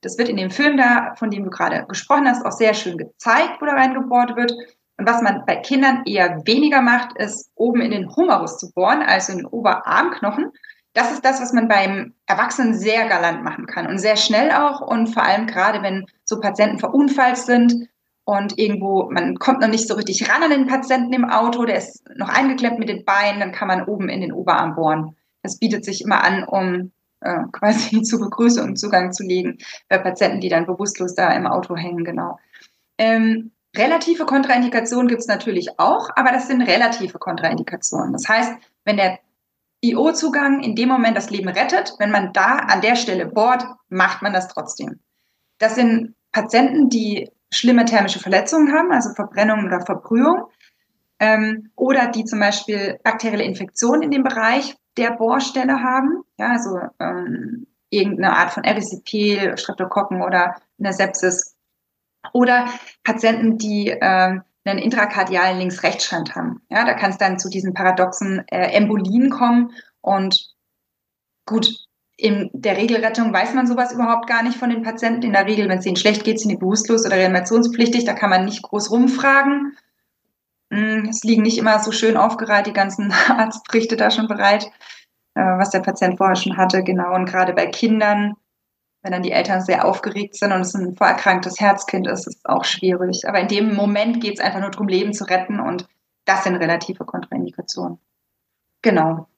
Das 0.00 0.18
wird 0.18 0.28
in 0.28 0.36
dem 0.36 0.50
Film 0.50 0.78
da, 0.78 1.14
von 1.14 1.30
dem 1.30 1.44
du 1.44 1.50
gerade 1.50 1.86
gesprochen 1.86 2.26
hast, 2.26 2.44
auch 2.44 2.50
sehr 2.50 2.74
schön 2.74 2.98
gezeigt, 2.98 3.60
wo 3.60 3.66
da 3.66 3.74
reingebohrt 3.74 4.34
wird. 4.34 4.52
Und 4.96 5.08
was 5.08 5.22
man 5.22 5.44
bei 5.46 5.56
Kindern 5.56 6.02
eher 6.06 6.42
weniger 6.46 6.80
macht, 6.80 7.16
ist 7.18 7.50
oben 7.56 7.80
in 7.80 7.90
den 7.90 8.14
Humerus 8.14 8.58
zu 8.58 8.70
bohren, 8.72 9.02
also 9.02 9.32
in 9.32 9.38
den 9.38 9.46
Oberarmknochen. 9.46 10.52
Das 10.92 11.12
ist 11.12 11.24
das, 11.24 11.40
was 11.40 11.52
man 11.52 11.66
beim 11.66 12.14
Erwachsenen 12.26 12.74
sehr 12.74 13.08
galant 13.08 13.42
machen 13.42 13.66
kann 13.66 13.88
und 13.88 13.98
sehr 13.98 14.16
schnell 14.16 14.52
auch 14.52 14.80
und 14.80 15.08
vor 15.08 15.24
allem 15.24 15.48
gerade, 15.48 15.82
wenn 15.82 16.06
so 16.24 16.38
Patienten 16.38 16.78
verunfallt 16.78 17.36
sind 17.36 17.88
und 18.24 18.56
irgendwo, 18.58 19.10
man 19.10 19.34
kommt 19.36 19.60
noch 19.60 19.68
nicht 19.68 19.88
so 19.88 19.94
richtig 19.94 20.30
ran 20.30 20.44
an 20.44 20.50
den 20.50 20.66
Patienten 20.66 21.12
im 21.12 21.24
Auto, 21.24 21.64
der 21.64 21.78
ist 21.78 22.04
noch 22.14 22.28
eingeklemmt 22.28 22.78
mit 22.78 22.88
den 22.88 23.04
Beinen, 23.04 23.40
dann 23.40 23.52
kann 23.52 23.66
man 23.66 23.84
oben 23.84 24.08
in 24.08 24.20
den 24.20 24.32
Oberarm 24.32 24.76
bohren. 24.76 25.16
Das 25.42 25.58
bietet 25.58 25.84
sich 25.84 26.02
immer 26.02 26.22
an, 26.22 26.44
um 26.44 26.92
äh, 27.20 27.42
quasi 27.50 28.02
zur 28.02 28.20
Begrüßung 28.20 28.76
Zugang 28.76 29.12
zu 29.12 29.24
legen 29.24 29.58
bei 29.88 29.98
Patienten, 29.98 30.40
die 30.40 30.48
dann 30.48 30.66
bewusstlos 30.66 31.16
da 31.16 31.32
im 31.32 31.48
Auto 31.48 31.76
hängen, 31.76 32.04
genau. 32.04 32.38
Ähm, 32.98 33.50
Relative 33.76 34.24
Kontraindikationen 34.24 35.08
gibt 35.08 35.22
es 35.22 35.26
natürlich 35.26 35.78
auch, 35.78 36.08
aber 36.14 36.30
das 36.30 36.46
sind 36.46 36.62
relative 36.62 37.18
Kontraindikationen. 37.18 38.12
Das 38.12 38.28
heißt, 38.28 38.52
wenn 38.84 38.96
der 38.96 39.18
IO-Zugang 39.80 40.60
in 40.60 40.76
dem 40.76 40.88
Moment 40.88 41.16
das 41.16 41.30
Leben 41.30 41.48
rettet, 41.48 41.94
wenn 41.98 42.10
man 42.10 42.32
da 42.32 42.56
an 42.56 42.80
der 42.80 42.96
Stelle 42.96 43.26
bohrt, 43.26 43.64
macht 43.88 44.22
man 44.22 44.32
das 44.32 44.48
trotzdem. 44.48 45.00
Das 45.58 45.74
sind 45.74 46.14
Patienten, 46.32 46.88
die 46.88 47.30
schlimme 47.52 47.84
thermische 47.84 48.18
Verletzungen 48.18 48.72
haben, 48.72 48.92
also 48.92 49.10
Verbrennung 49.14 49.64
oder 49.64 49.80
Verbrühung, 49.80 50.44
ähm, 51.20 51.70
oder 51.76 52.08
die 52.08 52.24
zum 52.24 52.40
Beispiel 52.40 52.98
bakterielle 53.04 53.44
Infektionen 53.44 54.02
in 54.02 54.10
dem 54.10 54.24
Bereich 54.24 54.76
der 54.96 55.12
Bohrstelle 55.12 55.82
haben, 55.82 56.22
ja, 56.38 56.50
also 56.50 56.78
ähm, 56.98 57.66
irgendeine 57.90 58.36
Art 58.36 58.52
von 58.52 58.64
Erysipeal, 58.64 59.56
Streptokokken 59.56 60.22
oder 60.22 60.56
eine 60.78 60.92
Sepsis 60.92 61.53
oder 62.32 62.66
Patienten, 63.02 63.58
die 63.58 63.90
äh, 63.90 64.38
einen 64.64 64.78
intrakardialen 64.78 65.58
Links-Rechts-Stand 65.58 66.34
haben. 66.34 66.62
Ja, 66.70 66.84
da 66.84 66.94
kann 66.94 67.10
es 67.10 67.18
dann 67.18 67.38
zu 67.38 67.50
diesen 67.50 67.74
paradoxen 67.74 68.46
äh, 68.48 68.72
Embolien 68.72 69.30
kommen. 69.30 69.72
Und 70.00 70.54
gut, 71.46 71.86
in 72.16 72.50
der 72.52 72.76
Regelrettung 72.76 73.32
weiß 73.32 73.54
man 73.54 73.66
sowas 73.66 73.92
überhaupt 73.92 74.26
gar 74.26 74.42
nicht 74.42 74.56
von 74.56 74.70
den 74.70 74.82
Patienten. 74.82 75.22
In 75.22 75.32
der 75.32 75.46
Regel, 75.46 75.68
wenn 75.68 75.78
es 75.78 75.86
ihnen 75.86 75.96
schlecht 75.96 76.24
geht, 76.24 76.40
sind 76.40 76.50
die 76.50 76.56
bewusstlos 76.56 77.04
oder 77.04 77.16
reanimationspflichtig. 77.16 78.04
Da 78.04 78.14
kann 78.14 78.30
man 78.30 78.44
nicht 78.44 78.62
groß 78.62 78.90
rumfragen. 78.90 79.76
Hm, 80.72 81.06
es 81.08 81.22
liegen 81.24 81.42
nicht 81.42 81.58
immer 81.58 81.78
so 81.80 81.92
schön 81.92 82.16
aufgereiht, 82.16 82.66
die 82.66 82.72
ganzen 82.72 83.12
Arztberichte 83.28 83.96
da 83.96 84.10
schon 84.10 84.28
bereit, 84.28 84.70
äh, 85.34 85.42
was 85.42 85.70
der 85.70 85.80
Patient 85.80 86.16
vorher 86.16 86.36
schon 86.36 86.56
hatte. 86.56 86.82
Genau, 86.82 87.14
und 87.14 87.26
gerade 87.26 87.52
bei 87.52 87.66
Kindern 87.66 88.34
wenn 89.04 89.12
dann 89.12 89.22
die 89.22 89.32
Eltern 89.32 89.60
sehr 89.60 89.84
aufgeregt 89.84 90.34
sind 90.34 90.50
und 90.50 90.62
es 90.62 90.74
ein 90.74 90.96
vorerkranktes 90.96 91.60
Herzkind 91.60 92.08
ist, 92.08 92.26
ist 92.26 92.38
es 92.38 92.44
auch 92.46 92.64
schwierig. 92.64 93.28
Aber 93.28 93.38
in 93.38 93.48
dem 93.48 93.74
Moment 93.74 94.22
geht 94.22 94.38
es 94.38 94.40
einfach 94.40 94.60
nur 94.60 94.70
darum, 94.70 94.88
Leben 94.88 95.12
zu 95.12 95.24
retten 95.24 95.60
und 95.60 95.86
das 96.24 96.44
sind 96.44 96.56
relative 96.56 97.04
Kontraindikationen. 97.04 97.98
Genau. 98.80 99.28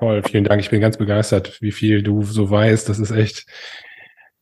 Toll, 0.00 0.24
vielen 0.24 0.42
Dank. 0.42 0.60
Ich 0.60 0.70
bin 0.70 0.80
ganz 0.80 0.96
begeistert, 0.96 1.62
wie 1.62 1.70
viel 1.70 2.02
du 2.02 2.24
so 2.24 2.50
weißt. 2.50 2.88
Das 2.88 2.98
ist 2.98 3.12
echt, 3.12 3.46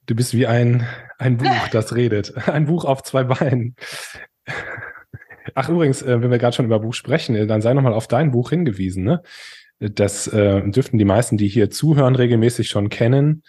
du 0.06 0.14
bist 0.14 0.32
wie 0.32 0.46
ein, 0.46 0.88
ein 1.18 1.36
Buch, 1.36 1.68
das 1.70 1.94
redet. 1.94 2.48
Ein 2.48 2.64
Buch 2.64 2.86
auf 2.86 3.02
zwei 3.02 3.24
Beinen. 3.24 3.76
Ach, 5.54 5.68
übrigens, 5.68 6.00
äh, 6.00 6.22
wenn 6.22 6.30
wir 6.30 6.38
gerade 6.38 6.56
schon 6.56 6.64
über 6.64 6.80
Buch 6.80 6.94
sprechen, 6.94 7.34
äh, 7.34 7.46
dann 7.46 7.60
sei 7.60 7.74
nochmal 7.74 7.92
auf 7.92 8.08
dein 8.08 8.30
Buch 8.30 8.48
hingewiesen. 8.48 9.04
Ne? 9.04 9.22
Das 9.78 10.26
äh, 10.26 10.62
dürften 10.70 10.96
die 10.96 11.04
meisten, 11.04 11.36
die 11.36 11.48
hier 11.48 11.68
zuhören, 11.68 12.14
regelmäßig 12.14 12.68
schon 12.68 12.88
kennen. 12.88 13.42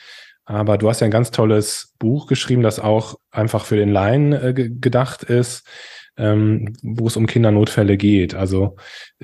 Aber 0.46 0.78
du 0.78 0.90
hast 0.90 1.00
ja 1.00 1.06
ein 1.06 1.12
ganz 1.12 1.32
tolles 1.32 1.94
Buch 2.00 2.28
geschrieben, 2.28 2.64
das 2.64 2.80
auch 2.80 3.16
einfach 3.32 3.66
für 3.66 3.78
den 3.78 3.90
Laien 3.90 4.34
äh, 4.34 4.54
gedacht 4.54 5.24
ist, 5.24 5.66
ähm, 6.18 6.76
wo 6.82 7.08
es 7.08 7.18
um 7.18 7.28
Kindernotfälle 7.28 7.98
geht. 7.98 8.36
Also 8.36 8.76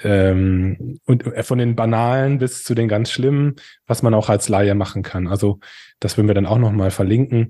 ähm, 0.01 0.99
und 1.05 1.25
äh, 1.25 1.43
von 1.43 1.59
den 1.59 1.75
banalen 1.75 2.39
bis 2.39 2.63
zu 2.63 2.73
den 2.73 2.87
ganz 2.87 3.11
schlimmen, 3.11 3.55
was 3.85 4.01
man 4.01 4.13
auch 4.13 4.29
als 4.29 4.49
Laie 4.49 4.75
machen 4.75 5.03
kann. 5.03 5.27
Also 5.27 5.59
das 5.99 6.17
würden 6.17 6.27
wir 6.27 6.35
dann 6.35 6.45
auch 6.45 6.57
nochmal 6.57 6.91
verlinken. 6.91 7.49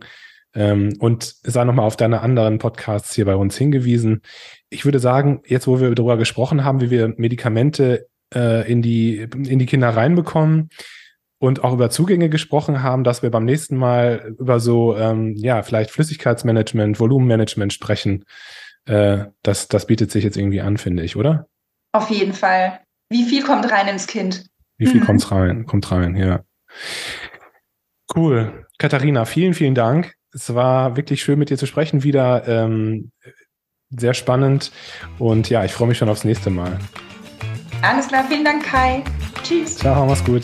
Ähm, 0.56 0.96
und 1.00 1.36
sei 1.44 1.64
nochmal 1.64 1.86
auf 1.86 1.96
deine 1.96 2.22
anderen 2.22 2.58
Podcasts 2.58 3.14
hier 3.14 3.26
bei 3.26 3.36
uns 3.36 3.56
hingewiesen. 3.56 4.22
Ich 4.70 4.84
würde 4.84 5.00
sagen, 5.00 5.42
jetzt 5.46 5.68
wo 5.68 5.80
wir 5.80 5.94
darüber 5.94 6.18
gesprochen 6.18 6.64
haben, 6.64 6.82
wie 6.82 6.90
wir 6.90 7.14
Medikamente 7.18 8.08
äh, 8.34 8.70
in 8.70 8.82
die 8.82 9.20
in 9.20 9.60
die 9.60 9.66
Kinder 9.68 9.90
reinbekommen, 9.90 10.70
und 11.40 11.64
auch 11.64 11.74
über 11.74 11.90
Zugänge 11.90 12.30
gesprochen 12.30 12.84
haben, 12.84 13.04
dass 13.04 13.24
wir 13.24 13.32
beim 13.32 13.46
nächsten 13.46 13.78
Mal 13.78 14.36
über 14.38 14.60
so, 14.60 14.96
ähm, 14.98 15.34
ja, 15.36 15.64
vielleicht 15.64 15.90
Flüssigkeitsmanagement, 15.92 17.00
Volumenmanagement 17.00 17.74
sprechen. 17.74 18.26
Äh, 18.86 19.26
das, 19.42 19.70
das 19.70 19.88
bietet 19.88 20.12
sich 20.12 20.24
jetzt 20.24 20.38
irgendwie 20.38 20.62
an, 20.62 20.78
finde 20.78 21.04
ich, 21.04 21.16
oder? 21.16 21.48
Auf 21.94 22.10
jeden 22.10 22.34
Fall. 22.34 22.80
Wie 23.10 23.24
viel 23.24 23.44
kommt 23.44 23.72
rein 23.72 23.88
ins 23.88 24.06
Kind? 24.06 24.46
Wie 24.78 24.86
viel 24.86 25.02
mhm. 25.02 25.06
kommt 25.06 25.32
rein? 25.32 25.66
Kommt 25.66 25.92
rein, 25.92 26.16
ja. 26.16 26.42
Cool. 28.16 28.66
Katharina, 28.78 29.26
vielen, 29.26 29.54
vielen 29.54 29.76
Dank. 29.76 30.14
Es 30.34 30.54
war 30.54 30.96
wirklich 30.96 31.22
schön, 31.24 31.40
mit 31.40 31.50
dir 31.50 31.58
zu 31.58 31.66
sprechen 31.66 32.04
wieder. 32.04 32.48
Ähm, 32.48 33.12
sehr 33.90 34.14
spannend. 34.14 34.72
Und 35.18 35.50
ja, 35.50 35.66
ich 35.66 35.74
freue 35.74 35.88
mich 35.88 35.98
schon 35.98 36.10
aufs 36.10 36.24
nächste 36.24 36.50
Mal. 36.50 36.78
Alles 37.82 38.08
klar, 38.08 38.26
vielen 38.28 38.46
Dank, 38.46 38.64
Kai. 38.64 39.04
Tschüss. 39.44 39.78
Ciao, 39.78 40.06
mach's 40.06 40.24
gut. 40.24 40.44